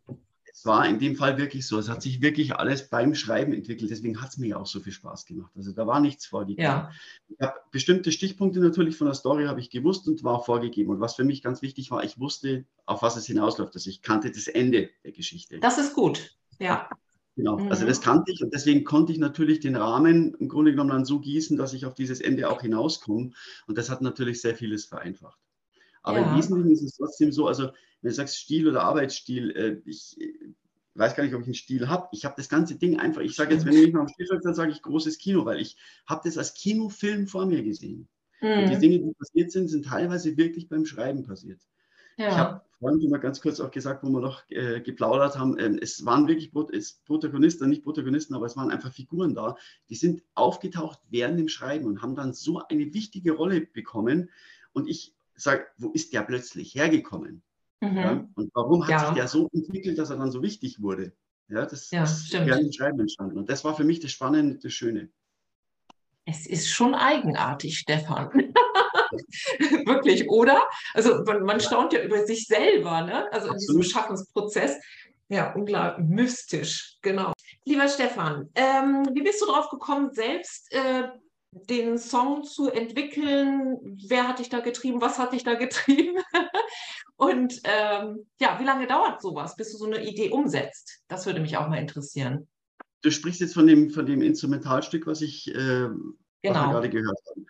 Es 0.56 0.64
war 0.64 0.86
in 0.86 1.00
dem 1.00 1.16
Fall 1.16 1.36
wirklich 1.36 1.66
so. 1.66 1.78
Es 1.80 1.88
hat 1.88 2.00
sich 2.00 2.22
wirklich 2.22 2.54
alles 2.54 2.88
beim 2.88 3.14
Schreiben 3.16 3.52
entwickelt. 3.52 3.90
Deswegen 3.90 4.22
hat 4.22 4.28
es 4.30 4.36
mir 4.38 4.50
ja 4.50 4.56
auch 4.58 4.66
so 4.66 4.78
viel 4.78 4.92
Spaß 4.92 5.26
gemacht. 5.26 5.50
Also 5.56 5.72
da 5.72 5.84
war 5.86 5.98
nichts 5.98 6.26
vorgegeben. 6.26 6.62
Ja, 6.62 6.90
Ich 7.28 7.40
habe 7.40 7.54
bestimmte 7.72 8.12
Stichpunkte 8.12 8.60
natürlich 8.60 8.96
von 8.96 9.08
der 9.08 9.14
Story 9.14 9.46
habe 9.46 9.58
ich 9.58 9.68
gewusst 9.70 10.06
und 10.06 10.22
war 10.22 10.44
vorgegeben. 10.44 10.90
Und 10.90 11.00
was 11.00 11.16
für 11.16 11.24
mich 11.24 11.42
ganz 11.42 11.60
wichtig 11.60 11.90
war, 11.90 12.04
ich 12.04 12.20
wusste, 12.20 12.64
auf 12.86 13.02
was 13.02 13.16
es 13.16 13.26
hinausläuft. 13.26 13.74
Also 13.74 13.90
ich 13.90 14.00
kannte 14.02 14.30
das 14.30 14.46
Ende 14.46 14.90
der 15.02 15.10
Geschichte. 15.10 15.58
das 15.58 15.76
ist 15.78 15.92
gut. 15.92 16.36
Ja, 16.60 16.88
Genau, 17.36 17.64
Mhm. 17.64 17.68
also 17.68 17.84
das 17.84 18.00
kannte 18.00 18.30
ich 18.32 18.42
und 18.44 18.54
deswegen 18.54 18.84
konnte 18.84 19.12
ich 19.12 19.18
natürlich 19.18 19.58
den 19.58 19.74
Rahmen 19.74 20.34
im 20.34 20.48
Grunde 20.48 20.70
genommen 20.70 20.90
dann 20.90 21.04
so 21.04 21.18
gießen, 21.18 21.56
dass 21.56 21.72
ich 21.72 21.84
auf 21.84 21.94
dieses 21.94 22.20
Ende 22.20 22.48
auch 22.48 22.62
hinauskomme. 22.62 23.32
Und 23.66 23.76
das 23.78 23.90
hat 23.90 24.02
natürlich 24.02 24.40
sehr 24.40 24.54
vieles 24.54 24.84
vereinfacht. 24.84 25.40
Aber 26.02 26.18
Ja. 26.18 26.22
im 26.22 26.30
Wesentlichen 26.30 26.72
ist 26.72 26.82
es 26.82 26.96
trotzdem 26.96 27.32
so, 27.32 27.48
also 27.48 27.64
wenn 28.02 28.10
du 28.10 28.14
sagst 28.14 28.36
Stil 28.38 28.68
oder 28.68 28.82
Arbeitsstil, 28.84 29.50
äh, 29.52 29.82
ich 29.86 30.16
weiß 30.94 31.16
gar 31.16 31.24
nicht, 31.24 31.34
ob 31.34 31.42
ich 31.42 31.46
einen 31.48 31.54
Stil 31.54 31.88
habe. 31.88 32.08
Ich 32.12 32.24
habe 32.24 32.34
das 32.36 32.48
ganze 32.48 32.76
Ding 32.76 32.98
einfach, 33.00 33.22
ich 33.22 33.34
sage 33.36 33.54
jetzt, 33.54 33.66
wenn 33.66 33.74
du 33.76 33.82
mich 33.82 33.92
mal 33.92 34.00
am 34.02 34.08
Stiel 34.08 34.26
fragst, 34.26 34.46
dann 34.46 34.54
sage 34.54 34.72
ich 34.72 34.82
großes 34.82 35.18
Kino, 35.18 35.44
weil 35.44 35.60
ich 35.60 35.76
habe 36.06 36.22
das 36.24 36.38
als 36.38 36.54
Kinofilm 36.54 37.26
vor 37.28 37.46
mir 37.46 37.62
gesehen. 37.62 38.08
Und 38.54 38.68
die 38.68 38.78
Mhm. 38.78 38.80
Dinge, 38.80 39.00
die 39.00 39.12
passiert 39.18 39.50
sind, 39.52 39.68
sind 39.68 39.86
teilweise 39.86 40.36
wirklich 40.36 40.68
beim 40.68 40.86
Schreiben 40.86 41.24
passiert. 41.24 41.60
Ich 42.16 42.24
ja. 42.24 42.36
habe 42.36 42.60
vorhin 42.78 43.00
schon 43.00 43.10
mal 43.10 43.18
ganz 43.18 43.40
kurz 43.40 43.60
auch 43.60 43.70
gesagt, 43.70 44.04
wo 44.04 44.08
wir 44.10 44.20
noch 44.20 44.42
äh, 44.50 44.80
geplaudert 44.80 45.38
haben, 45.38 45.58
ähm, 45.58 45.78
es 45.80 46.04
waren 46.04 46.28
wirklich 46.28 46.52
Prot 46.52 46.72
es, 46.72 47.00
Protagonisten, 47.04 47.68
nicht 47.68 47.82
Protagonisten, 47.82 48.34
aber 48.34 48.46
es 48.46 48.56
waren 48.56 48.70
einfach 48.70 48.92
Figuren 48.92 49.34
da, 49.34 49.56
die 49.88 49.94
sind 49.94 50.22
aufgetaucht 50.34 51.00
während 51.10 51.38
dem 51.38 51.48
Schreiben 51.48 51.86
und 51.86 52.02
haben 52.02 52.14
dann 52.14 52.32
so 52.32 52.62
eine 52.68 52.92
wichtige 52.94 53.32
Rolle 53.32 53.62
bekommen. 53.62 54.30
Und 54.72 54.88
ich 54.88 55.14
sage, 55.34 55.66
wo 55.78 55.90
ist 55.90 56.12
der 56.12 56.22
plötzlich 56.22 56.74
hergekommen? 56.74 57.42
Mhm. 57.80 57.96
Ja? 57.96 58.28
Und 58.34 58.50
warum 58.54 58.82
hat 58.84 58.90
Ja. 58.90 59.06
sich 59.06 59.14
der 59.14 59.28
so 59.28 59.48
entwickelt, 59.52 59.98
dass 59.98 60.10
er 60.10 60.16
dann 60.16 60.30
so 60.30 60.42
wichtig 60.42 60.80
wurde? 60.80 61.12
Ja, 61.48 61.66
das 61.66 61.90
Ja, 61.90 62.04
ist 62.04 62.28
stimmt. 62.28 62.46
während 62.46 62.64
dem 62.64 62.72
Schreiben 62.72 63.00
entstanden. 63.00 63.38
Und 63.38 63.48
das 63.50 63.64
war 63.64 63.74
für 63.76 63.84
mich 63.84 64.00
das 64.00 64.12
Spannende, 64.12 64.58
das 64.58 64.72
Schöne. 64.72 65.10
Es 66.26 66.46
ist 66.46 66.70
schon 66.70 66.94
eigenartig, 66.94 67.78
Stefan. 67.78 68.30
Wirklich, 69.86 70.28
oder? 70.28 70.62
Also 70.94 71.22
man, 71.24 71.42
man 71.42 71.60
staunt 71.60 71.92
ja 71.92 72.02
über 72.02 72.26
sich 72.26 72.46
selber, 72.46 73.02
ne? 73.02 73.32
Also 73.32 73.48
in 73.48 73.58
diesem. 73.58 73.82
Schaffensprozess. 73.82 74.76
Ja, 75.28 75.52
unglaublich 75.54 76.06
mystisch, 76.06 76.98
genau. 77.02 77.32
Lieber 77.64 77.88
Stefan, 77.88 78.50
ähm, 78.54 79.08
wie 79.14 79.22
bist 79.22 79.40
du 79.40 79.46
drauf 79.46 79.70
gekommen, 79.70 80.10
selbst 80.12 80.70
äh, 80.72 81.08
den 81.50 81.98
Song 81.98 82.44
zu 82.44 82.70
entwickeln? 82.70 83.78
Wer 84.06 84.28
hat 84.28 84.38
dich 84.38 84.50
da 84.50 84.60
getrieben? 84.60 85.00
Was 85.00 85.18
hat 85.18 85.32
dich 85.32 85.44
da 85.44 85.54
getrieben? 85.54 86.22
Und 87.16 87.60
ähm, 87.64 88.26
ja, 88.38 88.58
wie 88.60 88.64
lange 88.64 88.86
dauert 88.86 89.22
sowas, 89.22 89.56
bis 89.56 89.72
du 89.72 89.78
so 89.78 89.86
eine 89.86 90.04
Idee 90.04 90.30
umsetzt? 90.30 91.00
Das 91.08 91.24
würde 91.26 91.40
mich 91.40 91.56
auch 91.56 91.68
mal 91.68 91.78
interessieren. 91.78 92.48
Du 93.02 93.10
sprichst 93.10 93.40
jetzt 93.40 93.54
von 93.54 93.66
dem, 93.66 93.90
von 93.90 94.04
dem 94.04 94.20
Instrumentalstück, 94.20 95.06
was 95.06 95.22
ich 95.22 95.48
äh, 95.54 95.88
was 96.44 96.52
wir 96.52 96.52
Genau. 96.52 96.70
gerade 96.72 96.90
gehört 96.90 97.18
haben. 97.30 97.46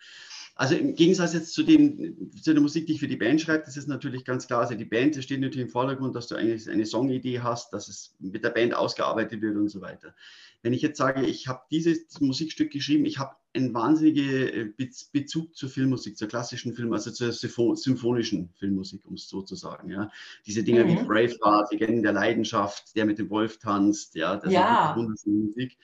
Also 0.57 0.75
im 0.75 0.95
Gegensatz 0.95 1.33
jetzt 1.33 1.53
zu, 1.53 1.63
dem, 1.63 2.31
zu 2.41 2.53
der 2.53 2.61
Musik, 2.61 2.87
die 2.87 2.93
ich 2.93 2.99
für 3.01 3.09
die 3.09 3.17
Band 3.17 3.41
schreibe, 3.41 3.65
das 3.65 3.75
ist 3.75 3.89
natürlich 3.89 4.23
ganz 4.23 4.47
klar, 4.47 4.61
also 4.61 4.73
die 4.73 4.85
Band, 4.85 5.17
das 5.17 5.25
steht 5.25 5.41
natürlich 5.41 5.65
im 5.67 5.69
Vordergrund, 5.71 6.15
dass 6.15 6.27
du 6.27 6.35
eigentlich 6.35 6.69
eine 6.69 6.85
Songidee 6.85 7.41
hast, 7.41 7.73
dass 7.73 7.89
es 7.89 8.15
mit 8.19 8.41
der 8.43 8.51
Band 8.51 8.73
ausgearbeitet 8.73 9.41
wird 9.41 9.57
und 9.57 9.67
so 9.67 9.81
weiter. 9.81 10.15
Wenn 10.61 10.71
ich 10.71 10.81
jetzt 10.81 10.97
sage, 10.97 11.25
ich 11.25 11.49
habe 11.49 11.61
dieses 11.69 12.21
Musikstück 12.21 12.71
geschrieben, 12.71 13.05
ich 13.05 13.19
habe 13.19 13.35
einen 13.53 13.73
wahnsinnigen 13.73 14.73
Be 14.77 14.89
Bezug 15.11 15.55
zur 15.55 15.69
Filmmusik, 15.69 16.17
zur 16.17 16.29
klassischen 16.29 16.73
Film, 16.73 16.91
also 16.93 17.11
zur 17.11 17.33
Sympho 17.33 17.75
symphonischen 17.75 18.49
Filmmusik, 18.57 19.05
um 19.05 19.15
es 19.15 19.27
so 19.27 19.41
zu 19.41 19.55
sagen. 19.55 19.89
Ja. 19.89 20.09
Diese 20.45 20.63
Dinge 20.63 20.85
Mhm. 20.85 20.89
wie 20.89 21.03
Braveheart, 21.03 21.71
Legenden 21.71 22.01
der 22.03 22.13
Leidenschaft, 22.13 22.95
der 22.95 23.05
mit 23.05 23.19
dem 23.19 23.29
Wolf 23.29 23.59
tanzt, 23.59 24.15
ja, 24.15 24.37
das 24.37 24.53
Ja. 24.53 24.91
ist 24.91 24.97
wunderschöne 24.97 25.35
Musik. 25.47 25.77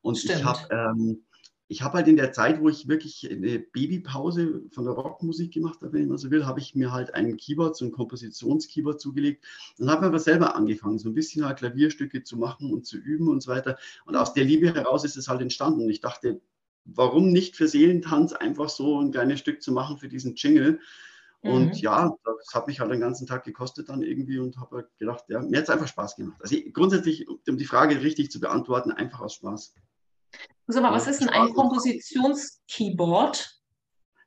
Und 0.00 0.16
ich 0.16 0.24
Stimmt. 0.24 0.44
habe 0.44 0.68
ähm, 0.70 1.22
ich 1.68 1.82
habe 1.82 1.94
halt 1.98 2.08
in 2.08 2.16
der 2.16 2.32
Zeit, 2.32 2.60
wo 2.60 2.68
ich 2.68 2.88
wirklich 2.88 3.30
eine 3.30 3.58
Babypause 3.58 4.62
von 4.70 4.84
der 4.84 4.94
Rockmusik 4.94 5.52
gemacht 5.52 5.80
habe, 5.80 5.94
wenn 5.94 6.08
man 6.08 6.18
so 6.18 6.30
will, 6.30 6.44
habe 6.46 6.60
ich 6.60 6.74
mir 6.74 6.92
halt 6.92 7.14
ein 7.14 7.36
Keyboard, 7.36 7.76
so 7.76 7.84
ein 7.86 7.92
Kompositionskeyboard 7.92 9.00
zugelegt 9.00 9.44
und 9.78 9.90
habe 9.90 10.06
aber 10.06 10.18
selber 10.18 10.54
angefangen, 10.56 10.98
so 10.98 11.08
ein 11.08 11.14
bisschen 11.14 11.44
halt 11.44 11.58
Klavierstücke 11.58 12.22
zu 12.22 12.36
machen 12.36 12.72
und 12.72 12.86
zu 12.86 12.98
üben 12.98 13.28
und 13.28 13.42
so 13.42 13.50
weiter. 13.50 13.78
Und 14.04 14.14
aus 14.16 14.34
der 14.34 14.44
Liebe 14.44 14.74
heraus 14.74 15.04
ist 15.04 15.16
es 15.16 15.28
halt 15.28 15.40
entstanden. 15.40 15.82
Und 15.82 15.90
ich 15.90 16.00
dachte, 16.00 16.40
warum 16.84 17.30
nicht 17.30 17.56
für 17.56 17.66
Seelentanz 17.66 18.32
einfach 18.34 18.68
so 18.68 19.00
ein 19.00 19.10
kleines 19.10 19.40
Stück 19.40 19.62
zu 19.62 19.72
machen 19.72 19.96
für 19.98 20.08
diesen 20.08 20.34
Jingle? 20.34 20.80
Und 21.40 21.76
Mhm. 21.76 21.80
ja, 21.80 22.14
das 22.24 22.54
hat 22.54 22.66
mich 22.66 22.80
halt 22.80 22.90
den 22.90 23.00
ganzen 23.00 23.26
Tag 23.26 23.44
gekostet 23.44 23.88
dann 23.88 24.02
irgendwie 24.02 24.38
und 24.38 24.56
habe 24.58 24.76
halt 24.76 24.98
gedacht, 24.98 25.24
ja, 25.28 25.40
mir 25.40 25.58
hat 25.58 25.64
es 25.64 25.70
einfach 25.70 25.88
Spaß 25.88 26.16
gemacht. 26.16 26.40
Also 26.40 26.56
grundsätzlich, 26.72 27.28
um 27.28 27.58
die 27.58 27.66
Frage 27.66 28.00
richtig 28.02 28.30
zu 28.30 28.40
beantworten, 28.40 28.92
einfach 28.92 29.20
aus 29.20 29.34
Spaß. 29.34 29.74
Sag 30.66 30.82
mal, 30.82 30.92
was 30.92 31.06
ist 31.06 31.20
denn 31.20 31.28
ein. 31.28 31.52
Kompositionskeyboard? 31.52 33.50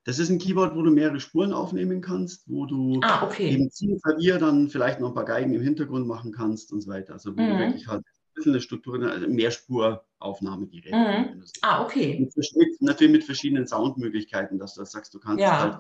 Das 0.04 0.20
ist 0.20 0.30
ein 0.30 0.38
Keyboard, 0.40 0.76
wo 0.76 0.84
du 0.84 0.92
mehrere 0.92 1.20
Spuren 1.20 1.52
aufnehmen 1.52 2.00
kannst, 2.02 2.44
wo 2.48 2.66
du 2.66 3.00
Ah, 3.04 3.26
okay. 3.26 3.50
eben 3.50 3.70
zum 3.72 4.00
Klavier 4.00 4.38
dann 4.40 4.70
vielleicht 4.70 5.02
noch 5.02 5.10
ein 5.10 5.14
paar 5.16 5.26
Geigen 5.26 5.54
im 5.54 5.62
Hintergrund 5.62 6.08
machen 6.08 6.32
kannst 6.32 6.72
und 6.72 6.80
so 6.82 6.90
weiter. 6.90 7.14
Also 7.14 7.36
wo 7.36 7.42
Mhm. 7.42 7.48
du 7.50 7.58
wirklich 7.60 7.88
halt 7.88 8.00
ein 8.06 8.34
bisschen 8.36 8.54
eine 8.54 8.62
Struktur, 8.62 9.02
also 9.04 9.28
Mehrspuraufnahmegerät. 9.28 10.94
Mhm. 10.94 11.30
wenn 11.32 11.40
du 11.42 11.46
so- 11.46 11.52
Ah, 11.62 11.84
okay. 11.84 12.20
Mit, 12.20 12.34
natürlich 12.82 13.12
mit 13.12 13.24
verschiedenen 13.26 13.68
Soundmöglichkeiten, 13.68 14.58
dass 14.60 14.76
du 14.76 14.80
das 14.82 14.92
sagst, 14.92 15.14
du 15.14 15.20
kannst 15.20 15.42
Ja. 15.42 15.60
halt. 15.60 15.78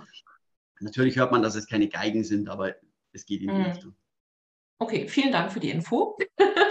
Natürlich 0.82 1.15
hört 1.17 1.32
man, 1.32 1.41
dass 1.41 1.56
es 1.56 1.65
keine 1.67 1.88
Geigen 1.88 2.24
sind, 2.26 2.50
aber 2.50 2.76
es 3.13 3.26
geht 3.26 3.41
in 3.41 3.48
die 3.50 3.54
Mhm. 3.56 3.65
Richtung. 3.65 3.96
Okay, 4.80 5.08
vielen 5.08 5.32
Dank 5.32 5.52
für 5.54 5.60
die 5.62 5.70
Info. 5.70 6.17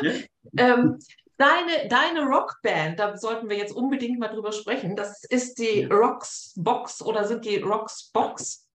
Ja. 0.03 0.13
ähm, 0.59 0.99
deine, 1.37 1.89
deine 1.89 2.23
Rockband, 2.25 2.99
da 2.99 3.17
sollten 3.17 3.49
wir 3.49 3.57
jetzt 3.57 3.75
unbedingt 3.75 4.19
mal 4.19 4.29
drüber 4.29 4.53
sprechen. 4.53 4.97
Das 4.97 5.25
ist 5.25 5.59
die 5.59 5.83
Ja. 5.83 5.89
Rocks 5.95 6.53
Box 6.57 7.03
oder 7.03 7.27
sind 7.27 7.45
die 7.45 7.59
Rocks 7.59 8.11
Box? 8.13 8.67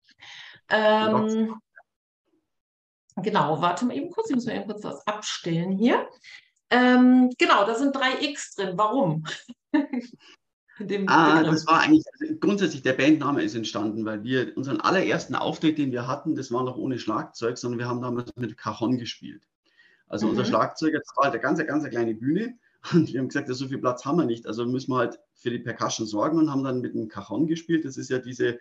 Ähm, 0.69 1.61
genau, 3.17 3.61
warte 3.61 3.85
mal 3.85 3.97
eben 3.97 4.11
kurz, 4.11 4.31
ich 4.31 4.37
muss 4.37 4.47
mal 4.47 4.57
eben 4.57 4.67
kurz 4.67 4.85
was 4.85 5.07
abstellen 5.07 5.73
hier. 5.73 6.09
Ähm, 6.71 7.31
genau, 7.39 7.65
da 7.65 7.75
sind 7.75 7.95
drei 7.95 8.23
X 8.23 8.55
drin. 8.55 8.77
Warum? 8.77 9.25
Ah, 11.09 11.41
Begriff. 11.41 11.53
das 11.57 11.67
war 11.67 11.81
eigentlich, 11.81 12.05
also 12.19 12.35
grundsätzlich 12.41 12.81
der 12.81 12.95
Bandname 12.95 13.43
ist 13.43 13.55
entstanden, 13.55 14.07
weil 14.07 14.25
wir 14.25 14.57
unseren 14.57 14.81
allerersten 14.81 15.35
Auftritt, 15.35 15.77
den 15.77 15.93
wir 15.93 16.09
hatten, 16.09 16.35
das 16.35 16.51
war 16.53 16.65
noch 16.65 16.79
ohne 16.79 16.99
Schlagzeug, 16.99 17.59
sondern 17.59 17.79
wir 17.79 17.87
haben 17.87 18.01
damals 18.01 18.35
mit 18.37 18.57
Cajon 18.57 18.97
gespielt. 18.97 19.47
Also 20.11 20.29
unser 20.29 20.43
Mhm. 20.43 20.49
Schlagzeuger, 20.49 20.99
das 20.99 21.17
war 21.17 21.25
halt 21.25 21.35
eine 21.35 21.43
ganz, 21.43 21.59
ganz 21.67 21.89
kleine 21.89 22.15
Bühne 22.15 22.59
und 22.93 23.11
wir 23.13 23.21
haben 23.21 23.29
gesagt, 23.29 23.49
ja, 23.49 23.55
so 23.55 23.69
viel 23.69 23.79
Platz 23.79 24.05
haben 24.05 24.19
wir 24.19 24.27
nicht, 24.27 24.47
also 24.47 24.67
müssen 24.67 24.91
wir 24.93 24.99
halt 24.99 25.19
für 25.35 25.51
die 25.51 25.59
Percussion 25.61 26.07
sorgen 26.07 26.39
und 26.39 26.51
haben 26.51 26.65
dann 26.65 26.81
mit 26.83 26.95
einem 26.95 27.09
Cajon 27.09 27.47
gespielt. 27.47 27.85
Das 27.87 27.97
ist 27.97 28.11
ja 28.11 28.19
diese, 28.19 28.59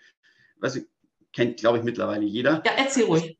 weiß 0.61 0.77
ich, 0.77 0.85
kennt 1.33 1.57
glaube 1.57 1.79
ich 1.79 1.83
mittlerweile 1.83 2.23
jeder. 2.25 2.61
Ja, 2.65 2.71
erzähl 2.77 3.03
ruhig. 3.05 3.37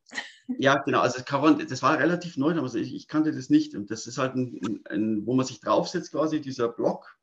Ja, 0.58 0.78
genau. 0.82 1.02
Also 1.02 1.18
das 1.20 1.26
Cajon, 1.26 1.60
das 1.68 1.82
war 1.84 2.00
relativ 2.00 2.36
neu, 2.36 2.52
aber 2.58 2.74
ich, 2.74 2.96
ich 2.96 3.08
kannte 3.08 3.32
das 3.32 3.50
nicht. 3.52 3.76
Und 3.76 3.92
das 3.92 4.08
ist 4.08 4.18
halt 4.18 4.36
ein, 4.36 4.60
ein, 4.66 4.82
ein, 4.90 5.26
wo 5.28 5.36
man 5.36 5.46
sich 5.46 5.60
draufsetzt, 5.62 6.12
quasi 6.12 6.42
dieser 6.42 6.70
Block 6.70 7.16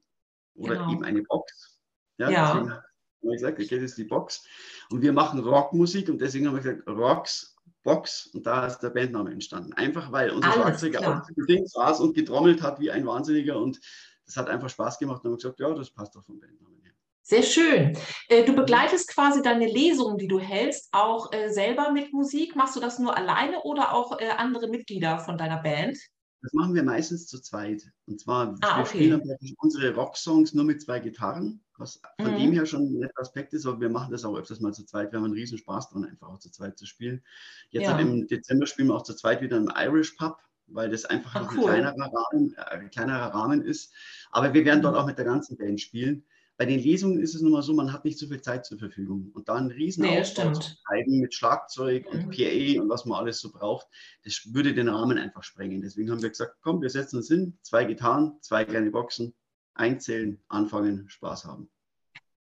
oder 0.54 0.76
Genau. 0.76 0.92
eben 0.92 1.04
eine 1.04 1.22
Box. 1.22 1.80
Ja, 2.18 2.30
Ja. 2.30 2.46
deswegen 2.54 2.70
haben 2.72 2.82
wir 3.22 3.32
gesagt, 3.32 3.58
okay, 3.58 3.74
das 3.80 3.90
ist 3.90 3.98
die 3.98 4.04
Box. 4.04 4.44
Und 4.90 5.02
wir 5.02 5.12
machen 5.12 5.40
Rockmusik 5.40 6.08
und 6.08 6.20
deswegen 6.20 6.46
haben 6.46 6.54
wir 6.54 6.62
gesagt, 6.62 6.86
Rocks 6.88 7.55
Box 7.86 8.26
und 8.34 8.44
da 8.46 8.66
ist 8.66 8.80
der 8.80 8.90
Bandname 8.90 9.30
entstanden. 9.32 9.72
Einfach 9.72 10.12
weil 10.12 10.30
unser 10.30 10.48
Alles 10.48 10.56
Schlagzeuger 10.60 10.98
klar. 10.98 11.20
auf 11.22 11.26
dem 11.34 11.46
Ding 11.46 11.66
saß 11.66 12.00
und 12.00 12.14
getrommelt 12.14 12.60
hat 12.62 12.78
wie 12.80 12.90
ein 12.90 13.06
Wahnsinniger 13.06 13.58
und 13.58 13.80
das 14.26 14.36
hat 14.36 14.48
einfach 14.50 14.68
Spaß 14.68 14.98
gemacht 14.98 15.24
und 15.24 15.30
haben 15.30 15.36
gesagt, 15.38 15.60
ja, 15.60 15.72
das 15.72 15.90
passt 15.90 16.14
doch 16.14 16.24
vom 16.24 16.38
Bandnamen 16.40 16.82
her. 16.82 16.92
Sehr 17.22 17.42
schön. 17.42 17.96
Äh, 18.28 18.44
Du 18.44 18.54
begleitest 18.54 19.08
quasi 19.08 19.40
deine 19.40 19.66
Lesungen, 19.66 20.18
die 20.18 20.28
du 20.28 20.38
hältst, 20.38 20.88
auch 20.92 21.32
äh, 21.32 21.48
selber 21.48 21.90
mit 21.92 22.12
Musik. 22.12 22.54
Machst 22.56 22.76
du 22.76 22.80
das 22.80 22.98
nur 22.98 23.16
alleine 23.16 23.62
oder 23.62 23.94
auch 23.94 24.18
äh, 24.20 24.28
andere 24.36 24.68
Mitglieder 24.68 25.20
von 25.20 25.38
deiner 25.38 25.62
Band? 25.62 25.96
Das 26.42 26.52
machen 26.52 26.74
wir 26.74 26.82
meistens 26.84 27.26
zu 27.26 27.40
zweit. 27.40 27.82
Und 28.06 28.20
zwar, 28.20 28.54
Ah, 28.62 28.76
wir 28.78 28.82
okay. 28.82 28.88
spielen 28.98 29.10
dann 29.12 29.22
praktisch 29.26 29.52
unsere 29.58 29.94
Rocksongs 29.94 30.52
nur 30.54 30.64
mit 30.64 30.82
zwei 30.82 31.00
Gitarren. 31.00 31.64
Was 31.78 32.00
von 32.20 32.32
mhm. 32.32 32.38
dem 32.38 32.52
her 32.52 32.66
schon 32.66 32.82
ein 32.82 32.98
netter 32.98 33.20
Aspekt 33.20 33.52
ist, 33.52 33.66
aber 33.66 33.80
wir 33.80 33.88
machen 33.88 34.12
das 34.12 34.24
auch 34.24 34.36
öfters 34.36 34.60
mal 34.60 34.72
zu 34.72 34.84
zweit. 34.84 35.12
Wir 35.12 35.18
haben 35.18 35.24
einen 35.24 35.34
riesen 35.34 35.58
Spaß 35.58 35.90
dran, 35.90 36.04
einfach 36.04 36.28
auch 36.28 36.38
zu 36.38 36.50
zweit 36.50 36.78
zu 36.78 36.86
spielen. 36.86 37.22
Jetzt 37.70 37.84
ja. 37.84 37.98
im 37.98 38.26
Dezember 38.26 38.66
spielen 38.66 38.88
wir 38.88 38.94
auch 38.94 39.02
zu 39.02 39.14
zweit 39.14 39.40
wieder 39.42 39.56
im 39.56 39.70
Irish 39.76 40.12
Pub, 40.12 40.38
weil 40.66 40.90
das 40.90 41.04
einfach 41.04 41.34
Ach, 41.34 41.52
cool. 41.52 41.70
ein 41.70 41.82
kleinerer 41.82 42.12
Rahmen, 42.12 42.54
äh, 42.56 42.60
ein 42.60 42.90
kleinerer 42.90 43.34
Rahmen 43.34 43.62
ist. 43.62 43.92
Aber 44.30 44.54
wir 44.54 44.64
werden 44.64 44.82
dort 44.82 44.94
mhm. 44.94 45.00
auch 45.00 45.06
mit 45.06 45.18
der 45.18 45.24
ganzen 45.24 45.56
Band 45.56 45.80
spielen. 45.80 46.24
Bei 46.58 46.64
den 46.64 46.80
Lesungen 46.80 47.20
ist 47.20 47.34
es 47.34 47.42
nun 47.42 47.52
mal 47.52 47.62
so, 47.62 47.74
man 47.74 47.92
hat 47.92 48.06
nicht 48.06 48.18
so 48.18 48.28
viel 48.28 48.40
Zeit 48.40 48.64
zur 48.64 48.78
Verfügung. 48.78 49.30
Und 49.34 49.48
da 49.48 49.56
einen 49.56 49.70
riesen 49.70 50.04
nee, 50.04 50.18
Aufbau 50.20 50.52
zu 50.52 50.70
schreiben 50.86 51.20
mit 51.20 51.34
Schlagzeug 51.34 52.06
und 52.06 52.26
mhm. 52.26 52.30
PA 52.30 52.82
und 52.82 52.88
was 52.88 53.04
man 53.04 53.18
alles 53.18 53.40
so 53.40 53.52
braucht, 53.52 53.86
das 54.24 54.54
würde 54.54 54.72
den 54.72 54.88
Rahmen 54.88 55.18
einfach 55.18 55.42
sprengen. 55.42 55.82
Deswegen 55.82 56.10
haben 56.10 56.22
wir 56.22 56.30
gesagt, 56.30 56.56
komm, 56.62 56.80
wir 56.80 56.88
setzen 56.88 57.18
uns 57.18 57.28
hin, 57.28 57.58
zwei 57.60 57.84
Gitarren, 57.84 58.38
zwei 58.40 58.64
kleine 58.64 58.90
Boxen, 58.90 59.34
einzählen, 59.76 60.40
anfangen, 60.48 61.08
Spaß 61.08 61.44
haben. 61.44 61.68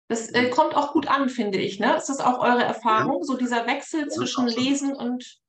Das 0.09 0.31
äh, 0.31 0.51
kommt 0.51 0.77
auch 0.77 0.93
gut 0.93 1.09
an, 1.09 1.29
finde 1.29 1.59
ich. 1.59 1.81
Ne? 1.81 1.97
Ist 1.97 2.09
das 2.09 2.21
auch 2.21 2.39
eure 2.39 2.63
Erfahrung, 2.63 3.19
ja. 3.19 3.25
so 3.25 3.37
dieser 3.37 3.67
Wechsel 3.67 4.01
ja, 4.03 4.09
zwischen 4.09 4.45
absolut. 4.45 4.69
Lesen 4.69 4.93
und 4.95 5.41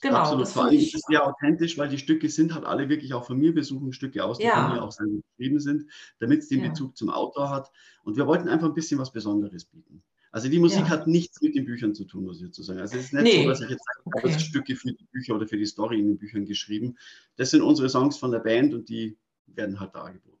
Genau, 0.00 0.18
Absolut. 0.18 0.48
Vor 0.48 0.64
allem 0.64 0.74
ist 0.74 0.94
es 0.94 1.02
sehr 1.08 1.26
authentisch, 1.26 1.78
weil 1.78 1.88
die 1.88 1.96
Stücke 1.96 2.28
sind 2.28 2.54
halt 2.54 2.66
alle 2.66 2.90
wirklich 2.90 3.14
auch 3.14 3.24
von 3.24 3.38
mir. 3.38 3.54
Wir 3.54 3.64
suchen 3.64 3.92
Stücke 3.94 4.22
aus, 4.22 4.36
die 4.36 4.44
ja. 4.44 4.66
von 4.66 4.74
mir 4.74 4.82
auch 4.82 4.92
selber 4.92 5.20
geschrieben 5.30 5.60
sind, 5.60 5.90
damit 6.18 6.40
es 6.40 6.48
den 6.48 6.62
ja. 6.62 6.68
Bezug 6.68 6.94
zum 6.94 7.08
Autor 7.08 7.48
hat. 7.48 7.70
Und 8.02 8.16
wir 8.18 8.26
wollten 8.26 8.48
einfach 8.48 8.66
ein 8.66 8.74
bisschen 8.74 8.98
was 8.98 9.12
Besonderes 9.12 9.64
bieten. 9.64 10.02
Also 10.30 10.48
die 10.48 10.58
Musik 10.58 10.80
ja. 10.80 10.88
hat 10.88 11.06
nichts 11.06 11.40
mit 11.40 11.54
den 11.54 11.64
Büchern 11.64 11.94
zu 11.94 12.04
tun, 12.04 12.24
muss 12.24 12.40
ich 12.40 12.48
dazu 12.48 12.62
sagen. 12.62 12.80
Also 12.80 12.98
es 12.98 13.04
ist 13.04 13.12
nicht 13.14 13.22
nee. 13.22 13.42
so, 13.44 13.48
dass 13.48 13.60
ich 13.62 13.70
jetzt 13.70 13.84
sage, 13.86 14.00
okay. 14.04 14.32
das 14.32 14.42
Stücke 14.42 14.76
für 14.76 14.92
die 14.92 15.06
Bücher 15.12 15.36
oder 15.36 15.46
für 15.46 15.56
die 15.56 15.64
Story 15.64 16.00
in 16.00 16.08
den 16.08 16.18
Büchern 16.18 16.44
geschrieben. 16.44 16.98
Das 17.36 17.50
sind 17.50 17.62
unsere 17.62 17.88
Songs 17.88 18.18
von 18.18 18.32
der 18.32 18.40
Band 18.40 18.74
und 18.74 18.88
die 18.88 19.16
werden 19.46 19.78
halt 19.80 19.94
dargeboten. 19.94 20.33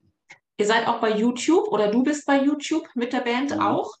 Ihr 0.56 0.66
seid 0.66 0.86
auch 0.86 1.00
bei 1.00 1.18
YouTube 1.18 1.66
oder 1.68 1.90
du 1.90 2.04
bist 2.04 2.26
bei 2.26 2.44
YouTube 2.44 2.86
mit 2.94 3.12
der 3.12 3.20
Band 3.20 3.60
auch? 3.60 3.92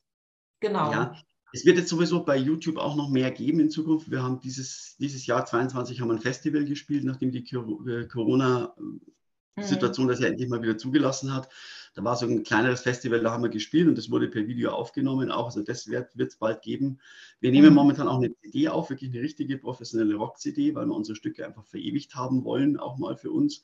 Genau. 0.60 0.92
Ja, 0.92 1.16
es 1.52 1.64
wird 1.64 1.78
jetzt 1.78 1.88
sowieso 1.88 2.24
bei 2.24 2.36
YouTube 2.36 2.76
auch 2.78 2.96
noch 2.96 3.10
mehr 3.10 3.30
geben 3.30 3.60
in 3.60 3.70
Zukunft. 3.70 4.10
Wir 4.10 4.22
haben 4.22 4.40
dieses, 4.40 4.96
dieses 4.98 5.26
Jahr 5.26 5.46
22 5.46 6.00
haben 6.00 6.08
wir 6.08 6.14
ein 6.14 6.20
Festival 6.20 6.64
gespielt, 6.64 7.04
nachdem 7.04 7.30
die 7.32 7.40
äh, 7.40 8.06
Corona-Situation 8.06 10.06
mhm. 10.06 10.10
das 10.10 10.20
ja 10.20 10.28
endlich 10.28 10.48
mal 10.48 10.62
wieder 10.62 10.78
zugelassen 10.78 11.34
hat. 11.34 11.48
Da 11.94 12.02
war 12.02 12.16
so 12.16 12.26
ein 12.26 12.44
kleineres 12.44 12.82
Festival, 12.82 13.20
da 13.20 13.32
haben 13.32 13.42
wir 13.42 13.50
gespielt 13.50 13.86
und 13.86 13.98
das 13.98 14.10
wurde 14.10 14.28
per 14.28 14.46
Video 14.46 14.70
aufgenommen 14.70 15.30
auch. 15.30 15.46
Also 15.46 15.62
das 15.62 15.88
wird 15.88 16.14
es 16.16 16.36
bald 16.36 16.62
geben. 16.62 16.98
Wir 17.40 17.50
nehmen 17.50 17.70
mhm. 17.70 17.74
momentan 17.74 18.08
auch 18.08 18.18
eine 18.18 18.34
CD 18.36 18.68
auf, 18.68 18.90
wirklich 18.90 19.12
eine 19.12 19.22
richtige 19.22 19.58
professionelle 19.58 20.14
Rock-CD, 20.14 20.74
weil 20.74 20.86
wir 20.86 20.94
unsere 20.94 21.16
Stücke 21.16 21.46
einfach 21.46 21.66
verewigt 21.66 22.14
haben 22.14 22.44
wollen, 22.44 22.78
auch 22.78 22.96
mal 22.96 23.16
für 23.16 23.30
uns. 23.30 23.62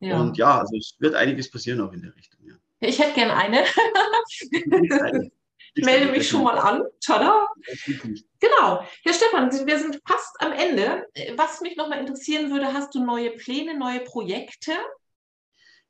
Ja. 0.00 0.20
Und 0.20 0.36
ja, 0.36 0.60
also 0.60 0.76
es 0.76 0.96
wird 0.98 1.14
einiges 1.14 1.50
passieren 1.50 1.80
auch 1.80 1.92
in 1.92 2.02
der 2.02 2.14
Richtung. 2.16 2.40
Ja. 2.46 2.54
Ich 2.80 2.98
hätte 2.98 3.14
gern 3.14 3.30
eine. 3.30 3.64
Ich 5.74 5.84
melde 5.84 6.10
mich 6.10 6.28
schon 6.28 6.42
mal 6.42 6.58
an. 6.58 6.82
Tada! 7.00 7.46
Genau. 8.40 8.84
Herr 9.04 9.12
Stefan, 9.12 9.50
wir 9.66 9.78
sind 9.78 10.00
fast 10.06 10.34
am 10.40 10.52
Ende. 10.52 11.06
Was 11.36 11.60
mich 11.60 11.76
nochmal 11.76 12.00
interessieren 12.00 12.50
würde, 12.50 12.72
hast 12.72 12.94
du 12.94 13.04
neue 13.04 13.30
Pläne, 13.30 13.78
neue 13.78 14.00
Projekte? 14.00 14.72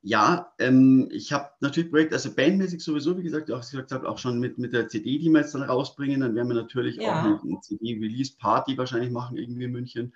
Ja, 0.03 0.53
ähm, 0.59 1.09
ich 1.13 1.33
habe 1.33 1.51
natürlich 1.61 1.91
Projekte, 1.91 2.15
also 2.15 2.35
bandmäßig 2.35 2.83
sowieso, 2.83 3.19
wie 3.19 3.23
gesagt, 3.23 3.51
auch, 3.51 3.61
gesagt 3.61 3.93
habe, 3.93 4.09
auch 4.09 4.19
schon 4.19 4.39
mit, 4.39 4.59
mit 4.59 4.73
der 4.73 4.89
CD, 4.89 5.19
die 5.19 5.29
wir 5.29 5.41
jetzt 5.41 5.55
dann 5.55 5.63
rausbringen. 5.63 6.21
Dann 6.21 6.35
werden 6.35 6.49
wir 6.49 6.55
natürlich 6.55 6.97
ja. 6.97 7.21
auch 7.21 7.25
eine, 7.25 7.41
eine 7.43 7.61
CD-Release-Party 7.61 8.79
wahrscheinlich 8.79 9.11
machen, 9.11 9.37
irgendwie 9.37 9.65
in 9.65 9.73
München. 9.73 10.15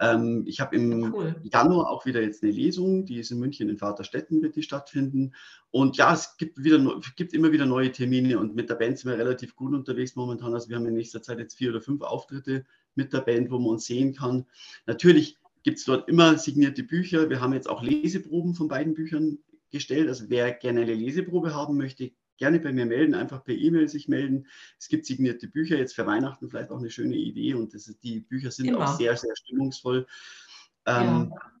Ähm, 0.00 0.44
ich 0.46 0.60
habe 0.60 0.76
im 0.76 1.12
cool. 1.12 1.36
Januar 1.42 1.90
auch 1.90 2.06
wieder 2.06 2.22
jetzt 2.22 2.42
eine 2.42 2.52
Lesung, 2.52 3.04
die 3.04 3.18
ist 3.18 3.30
in 3.30 3.38
München 3.38 3.68
in 3.68 3.78
Vaterstetten, 3.78 4.42
wird 4.42 4.56
die 4.56 4.62
stattfinden. 4.62 5.34
Und 5.70 5.96
ja, 5.96 6.12
es 6.12 6.36
gibt, 6.36 6.62
wieder, 6.62 7.00
gibt 7.16 7.34
immer 7.34 7.52
wieder 7.52 7.66
neue 7.66 7.90
Termine 7.90 8.38
und 8.38 8.54
mit 8.54 8.70
der 8.70 8.76
Band 8.76 8.98
sind 8.98 9.10
wir 9.10 9.18
relativ 9.18 9.56
gut 9.56 9.74
unterwegs 9.74 10.14
momentan. 10.14 10.54
Also 10.54 10.68
wir 10.68 10.76
haben 10.76 10.86
in 10.86 10.94
nächster 10.94 11.22
Zeit 11.22 11.38
jetzt 11.38 11.56
vier 11.56 11.70
oder 11.70 11.80
fünf 11.80 12.02
Auftritte 12.02 12.64
mit 12.94 13.12
der 13.12 13.20
Band, 13.20 13.50
wo 13.50 13.58
man 13.58 13.70
uns 13.70 13.86
sehen 13.86 14.14
kann. 14.14 14.46
Natürlich 14.86 15.36
gibt 15.62 15.78
es 15.78 15.84
dort 15.84 16.08
immer 16.08 16.38
signierte 16.38 16.82
Bücher. 16.82 17.28
Wir 17.28 17.40
haben 17.40 17.52
jetzt 17.52 17.68
auch 17.68 17.82
Leseproben 17.82 18.54
von 18.54 18.68
beiden 18.68 18.94
Büchern 18.94 19.38
gestellt. 19.70 20.08
Also 20.08 20.24
wer 20.28 20.52
gerne 20.52 20.82
eine 20.82 20.94
Leseprobe 20.94 21.54
haben 21.54 21.76
möchte, 21.76 22.12
gerne 22.38 22.60
bei 22.60 22.72
mir 22.72 22.86
melden, 22.86 23.14
einfach 23.14 23.44
per 23.44 23.54
E-Mail 23.54 23.88
sich 23.88 24.08
melden. 24.08 24.46
Es 24.78 24.88
gibt 24.88 25.04
signierte 25.06 25.48
Bücher, 25.48 25.76
jetzt 25.76 25.94
für 25.94 26.06
Weihnachten 26.06 26.48
vielleicht 26.48 26.70
auch 26.70 26.78
eine 26.78 26.90
schöne 26.90 27.16
Idee 27.16 27.54
und 27.54 27.74
das 27.74 27.88
ist, 27.88 28.02
die 28.02 28.20
Bücher 28.20 28.50
sind 28.50 28.68
Immer. 28.68 28.84
auch 28.84 28.96
sehr, 28.96 29.16
sehr 29.16 29.34
stimmungsvoll. 29.36 30.06
Ähm, 30.86 31.32
ja. 31.32 31.52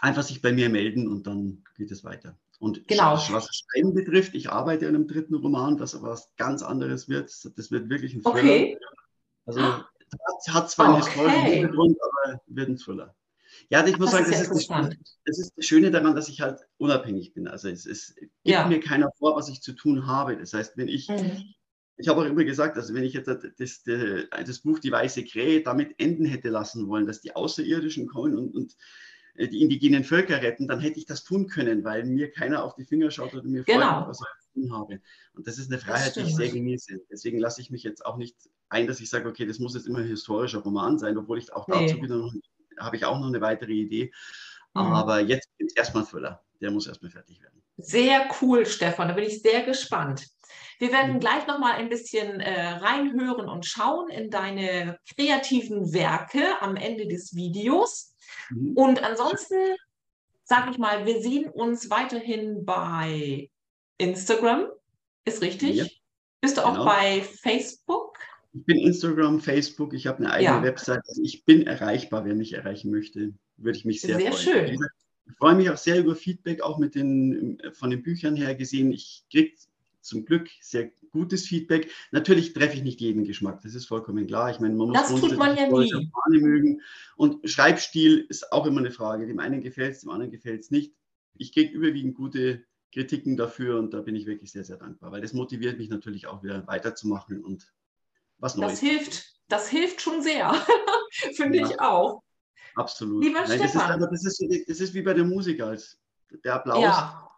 Einfach 0.00 0.22
sich 0.22 0.42
bei 0.42 0.52
mir 0.52 0.68
melden 0.68 1.08
und 1.08 1.26
dann 1.26 1.64
geht 1.76 1.90
es 1.90 2.04
weiter. 2.04 2.36
Und 2.58 2.88
genau. 2.88 3.14
was 3.30 3.48
Schreiben 3.54 3.94
betrifft, 3.94 4.34
ich 4.34 4.50
arbeite 4.50 4.88
an 4.88 4.94
einem 4.94 5.06
dritten 5.06 5.34
Roman, 5.34 5.78
was 5.78 5.94
aber 5.94 6.08
was 6.10 6.34
ganz 6.36 6.62
anderes 6.62 7.08
wird. 7.08 7.30
Das 7.56 7.70
wird 7.70 7.88
wirklich 7.88 8.14
ein 8.14 8.22
Thriller. 8.22 8.38
Okay. 8.38 8.78
Also 9.44 9.60
hat 10.48 10.70
zwar 10.70 10.86
einen 10.86 11.02
okay. 11.02 11.04
historischen 11.06 11.46
Hintergrund, 11.46 11.98
aber 12.00 12.40
wird 12.46 12.68
ein 12.68 12.78
Thriller. 12.78 13.14
Ja, 13.70 13.86
ich 13.86 13.98
muss 13.98 14.10
das 14.10 14.20
sagen, 14.20 14.32
ist 14.32 14.50
das, 14.50 14.58
ist 14.58 14.70
das, 14.70 14.88
das, 15.24 15.38
ist 15.38 15.52
das 15.56 15.64
Schöne 15.64 15.90
daran, 15.90 16.14
dass 16.14 16.28
ich 16.28 16.40
halt 16.40 16.60
unabhängig 16.78 17.34
bin. 17.34 17.48
Also 17.48 17.68
es, 17.68 17.86
es 17.86 18.14
gibt 18.14 18.32
ja. 18.44 18.66
mir 18.66 18.80
keiner 18.80 19.10
vor, 19.18 19.36
was 19.36 19.48
ich 19.48 19.60
zu 19.60 19.72
tun 19.72 20.06
habe. 20.06 20.36
Das 20.36 20.52
heißt, 20.52 20.76
wenn 20.76 20.88
ich, 20.88 21.08
mhm. 21.08 21.42
ich 21.96 22.08
habe 22.08 22.20
auch 22.20 22.24
immer 22.24 22.44
gesagt, 22.44 22.76
also 22.76 22.94
wenn 22.94 23.04
ich 23.04 23.12
jetzt 23.12 23.28
das, 23.28 23.82
das, 23.82 24.58
Buch 24.60 24.78
Die 24.78 24.92
Weiße 24.92 25.24
Krähe 25.24 25.62
damit 25.62 25.94
enden 25.98 26.24
hätte 26.24 26.48
lassen 26.48 26.88
wollen, 26.88 27.06
dass 27.06 27.20
die 27.20 27.34
Außerirdischen 27.34 28.06
kommen 28.06 28.36
und, 28.36 28.54
und 28.54 28.76
äh, 29.36 29.48
die 29.48 29.62
indigenen 29.62 30.04
Völker 30.04 30.42
retten, 30.42 30.68
dann 30.68 30.80
hätte 30.80 30.98
ich 30.98 31.06
das 31.06 31.24
tun 31.24 31.46
können, 31.48 31.84
weil 31.84 32.04
mir 32.04 32.30
keiner 32.30 32.64
auf 32.64 32.74
die 32.74 32.84
Finger 32.84 33.10
schaut 33.10 33.34
oder 33.34 33.44
mir 33.44 33.64
genau. 33.64 33.80
fragt, 33.80 34.08
was 34.08 34.20
ich 34.20 34.44
zu 34.44 34.60
tun 34.60 34.72
habe. 34.72 35.00
Und 35.34 35.46
das 35.46 35.58
ist 35.58 35.70
eine 35.70 35.80
Freiheit, 35.80 36.16
die 36.16 36.20
ich 36.20 36.36
sehr 36.36 36.50
genieße. 36.50 37.00
Deswegen 37.10 37.38
lasse 37.38 37.60
ich 37.60 37.70
mich 37.70 37.82
jetzt 37.82 38.04
auch 38.04 38.16
nicht 38.16 38.36
ein, 38.68 38.86
dass 38.86 39.00
ich 39.00 39.10
sage, 39.10 39.28
okay, 39.28 39.46
das 39.46 39.58
muss 39.58 39.74
jetzt 39.74 39.86
immer 39.86 39.98
ein 39.98 40.08
historischer 40.08 40.58
Roman 40.58 40.98
sein, 40.98 41.16
obwohl 41.16 41.38
ich 41.38 41.52
auch 41.52 41.66
dazu 41.66 41.96
nee. 41.96 42.02
wieder 42.02 42.16
noch 42.16 42.32
habe 42.78 42.96
ich 42.96 43.04
auch 43.04 43.18
noch 43.18 43.28
eine 43.28 43.40
weitere 43.40 43.72
Idee. 43.72 44.12
Mhm. 44.74 44.80
Aber 44.80 45.20
jetzt 45.20 45.48
gibt 45.58 45.70
es 45.70 45.76
erstmal 45.76 46.04
Füller. 46.04 46.42
Der 46.60 46.70
muss 46.70 46.86
erstmal 46.86 47.10
fertig 47.10 47.40
werden. 47.40 47.62
Sehr 47.78 48.28
cool, 48.40 48.64
Stefan. 48.64 49.08
Da 49.08 49.14
bin 49.14 49.24
ich 49.24 49.42
sehr 49.42 49.62
gespannt. 49.62 50.26
Wir 50.78 50.92
werden 50.92 51.14
mhm. 51.14 51.20
gleich 51.20 51.46
noch 51.46 51.58
mal 51.58 51.74
ein 51.74 51.88
bisschen 51.88 52.40
äh, 52.40 52.68
reinhören 52.68 53.48
und 53.48 53.66
schauen 53.66 54.10
in 54.10 54.30
deine 54.30 54.98
kreativen 55.14 55.92
Werke 55.92 56.60
am 56.60 56.76
Ende 56.76 57.06
des 57.06 57.34
Videos. 57.34 58.14
Mhm. 58.50 58.72
Und 58.76 59.02
ansonsten 59.02 59.56
sage 60.46 60.70
ich 60.70 60.78
mal, 60.78 61.04
wir 61.04 61.20
sehen 61.20 61.50
uns 61.50 61.90
weiterhin 61.90 62.64
bei 62.64 63.50
Instagram. 63.98 64.68
Ist 65.24 65.42
richtig? 65.42 65.76
Ja. 65.76 65.84
Bist 66.40 66.56
du 66.56 66.64
auch 66.64 66.74
genau. 66.74 66.84
bei 66.84 67.22
Facebook? 67.22 68.18
Ich 68.56 68.64
bin 68.64 68.78
Instagram, 68.78 69.40
Facebook, 69.40 69.92
ich 69.92 70.06
habe 70.06 70.18
eine 70.18 70.32
eigene 70.32 70.56
ja. 70.56 70.62
Website. 70.62 71.02
Also 71.06 71.22
ich 71.22 71.44
bin 71.44 71.66
erreichbar, 71.66 72.24
wer 72.24 72.34
mich 72.34 72.54
erreichen 72.54 72.90
möchte. 72.90 73.34
Würde 73.58 73.78
ich 73.78 73.84
mich 73.84 74.00
sehr, 74.00 74.16
sehr 74.16 74.32
freuen. 74.32 74.68
Schön. 74.68 74.86
Ich 75.28 75.36
freue 75.36 75.56
mich 75.56 75.68
auch 75.68 75.76
sehr 75.76 75.98
über 75.98 76.14
Feedback, 76.14 76.62
auch 76.62 76.78
mit 76.78 76.94
den, 76.94 77.60
von 77.72 77.90
den 77.90 78.02
Büchern 78.02 78.36
her 78.36 78.54
gesehen. 78.54 78.92
Ich 78.92 79.24
kriege 79.30 79.52
zum 80.00 80.24
Glück 80.24 80.48
sehr 80.60 80.90
gutes 81.10 81.46
Feedback. 81.46 81.90
Natürlich 82.12 82.52
treffe 82.52 82.76
ich 82.76 82.82
nicht 82.82 83.00
jeden 83.00 83.24
Geschmack, 83.24 83.60
das 83.62 83.74
ist 83.74 83.86
vollkommen 83.86 84.26
klar. 84.26 84.50
Ich 84.50 84.60
meine, 84.60 84.74
man 84.74 84.88
muss 84.88 84.96
das 84.96 85.20
tut 85.20 85.36
man 85.36 85.56
ja 85.56 85.66
nie. 85.66 86.40
mögen. 86.40 86.80
Und 87.16 87.48
Schreibstil 87.48 88.24
ist 88.28 88.52
auch 88.52 88.66
immer 88.66 88.80
eine 88.80 88.92
Frage. 88.92 89.26
Dem 89.26 89.40
einen 89.40 89.60
gefällt 89.60 89.94
es, 89.94 90.00
dem 90.00 90.10
anderen 90.10 90.30
gefällt 90.30 90.60
es 90.60 90.70
nicht. 90.70 90.94
Ich 91.36 91.52
kriege 91.52 91.72
überwiegend 91.72 92.14
gute 92.14 92.62
Kritiken 92.92 93.36
dafür 93.36 93.78
und 93.78 93.92
da 93.92 94.00
bin 94.00 94.14
ich 94.14 94.26
wirklich 94.26 94.52
sehr, 94.52 94.64
sehr 94.64 94.76
dankbar, 94.76 95.12
weil 95.12 95.20
das 95.20 95.34
motiviert 95.34 95.76
mich 95.76 95.90
natürlich 95.90 96.26
auch 96.26 96.42
wieder 96.42 96.66
weiterzumachen 96.66 97.44
und 97.44 97.70
was 98.38 98.56
Neues. 98.56 98.72
Das 98.72 98.80
hilft, 98.80 99.24
das 99.48 99.68
hilft 99.68 100.00
schon 100.00 100.22
sehr, 100.22 100.54
finde 101.36 101.58
ja, 101.58 101.68
ich 101.68 101.80
auch. 101.80 102.22
Absolut. 102.74 103.24
Lieber 103.24 103.46
Nein, 103.46 103.58
das, 103.58 103.74
ist, 103.74 103.76
aber 103.80 104.06
das, 104.06 104.24
ist, 104.24 104.68
das 104.68 104.80
ist 104.80 104.94
wie 104.94 105.02
bei 105.02 105.14
der 105.14 105.24
Musik 105.24 105.60
als 105.62 105.98
der 106.44 106.54
Applaus 106.54 106.82
ja. 106.82 107.30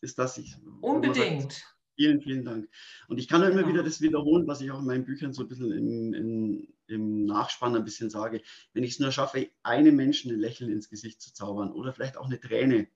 ist 0.00 0.18
das. 0.18 0.38
Ich, 0.38 0.56
Unbedingt. 0.80 1.52
Sagt, 1.52 1.76
vielen, 1.96 2.22
vielen 2.22 2.44
Dank. 2.44 2.68
Und 3.08 3.18
ich 3.18 3.28
kann 3.28 3.42
genau. 3.42 3.52
immer 3.52 3.68
wieder 3.68 3.82
das 3.82 4.00
wiederholen, 4.00 4.46
was 4.46 4.62
ich 4.62 4.70
auch 4.70 4.78
in 4.78 4.86
meinen 4.86 5.04
Büchern 5.04 5.34
so 5.34 5.42
ein 5.42 5.48
bisschen 5.48 5.70
im, 5.70 6.14
im, 6.14 6.68
im 6.86 7.26
Nachspann 7.26 7.76
ein 7.76 7.84
bisschen 7.84 8.08
sage. 8.08 8.40
Wenn 8.72 8.84
ich 8.84 8.92
es 8.92 9.00
nur 9.00 9.12
schaffe, 9.12 9.50
einem 9.62 9.96
Menschen 9.96 10.32
ein 10.32 10.40
Lächeln 10.40 10.72
ins 10.72 10.88
Gesicht 10.88 11.20
zu 11.20 11.34
zaubern 11.34 11.72
oder 11.72 11.92
vielleicht 11.92 12.16
auch 12.16 12.26
eine 12.26 12.40
Träne, 12.40 12.88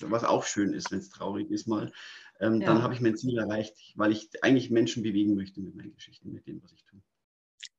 was 0.00 0.24
auch 0.24 0.44
schön 0.44 0.72
ist, 0.72 0.90
wenn 0.90 1.00
es 1.00 1.10
traurig 1.10 1.50
ist 1.50 1.66
mal, 1.66 1.92
ähm, 2.40 2.60
ja. 2.60 2.66
dann 2.66 2.82
habe 2.82 2.94
ich 2.94 3.00
mein 3.00 3.16
Ziel 3.16 3.38
erreicht, 3.38 3.74
weil 3.96 4.12
ich 4.12 4.28
eigentlich 4.42 4.70
Menschen 4.70 5.02
bewegen 5.02 5.34
möchte 5.34 5.60
mit 5.60 5.74
meinen 5.74 5.94
Geschichten, 5.94 6.32
mit 6.32 6.46
dem, 6.46 6.62
was 6.62 6.72
ich 6.72 6.84
tue. 6.84 7.00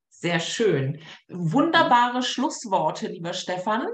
Sehr 0.09 0.39
schön. 0.39 0.99
Wunderbare 1.29 2.23
Schlussworte, 2.23 3.07
lieber 3.07 3.33
Stefan. 3.33 3.87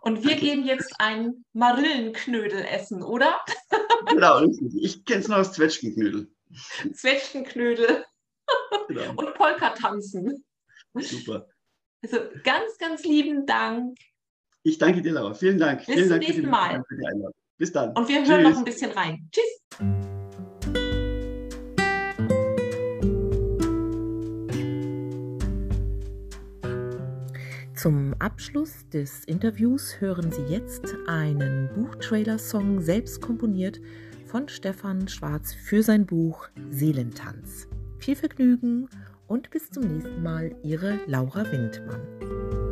Und 0.00 0.24
wir 0.24 0.36
gehen 0.36 0.64
jetzt 0.64 0.94
ein 0.98 1.44
Marillenknödel 1.52 2.64
essen, 2.64 3.02
oder? 3.02 3.38
Genau, 4.08 4.42
ich 4.80 5.04
kenne 5.04 5.20
es 5.20 5.28
noch 5.28 5.36
als 5.36 5.52
Zwetschgenknödel. 5.52 6.30
Zwetschgenknödel 6.94 8.04
genau. 8.88 9.10
und 9.16 9.34
Polka 9.34 9.70
tanzen. 9.70 10.44
Super. 10.94 11.46
Also 12.02 12.18
ganz, 12.42 12.78
ganz 12.78 13.04
lieben 13.04 13.44
Dank. 13.44 13.98
Ich 14.62 14.78
danke 14.78 15.02
dir, 15.02 15.12
Laura. 15.12 15.34
Vielen 15.34 15.58
Dank. 15.58 15.84
Bis 15.84 15.94
Vielen 15.94 16.08
zum 16.08 16.18
nächsten 16.18 16.48
Mal. 16.48 16.82
Bis 17.58 17.72
dann. 17.72 17.92
Und 17.96 18.08
wir 18.08 18.20
Tschüss. 18.20 18.28
hören 18.28 18.42
noch 18.44 18.56
ein 18.56 18.64
bisschen 18.64 18.92
rein. 18.92 19.28
Tschüss. 19.30 20.07
Zum 27.78 28.12
Abschluss 28.18 28.88
des 28.92 29.24
Interviews 29.26 30.00
hören 30.00 30.32
Sie 30.32 30.42
jetzt 30.52 30.96
einen 31.06 31.70
Buchtrailer-Song 31.76 32.80
selbst 32.80 33.20
komponiert 33.20 33.80
von 34.26 34.48
Stefan 34.48 35.06
Schwarz 35.06 35.54
für 35.54 35.84
sein 35.84 36.04
Buch 36.04 36.48
Seelentanz. 36.70 37.68
Viel 37.98 38.16
Vergnügen 38.16 38.88
und 39.28 39.50
bis 39.50 39.70
zum 39.70 39.84
nächsten 39.84 40.24
Mal, 40.24 40.56
Ihre 40.64 40.98
Laura 41.06 41.44
Windmann. 41.52 42.67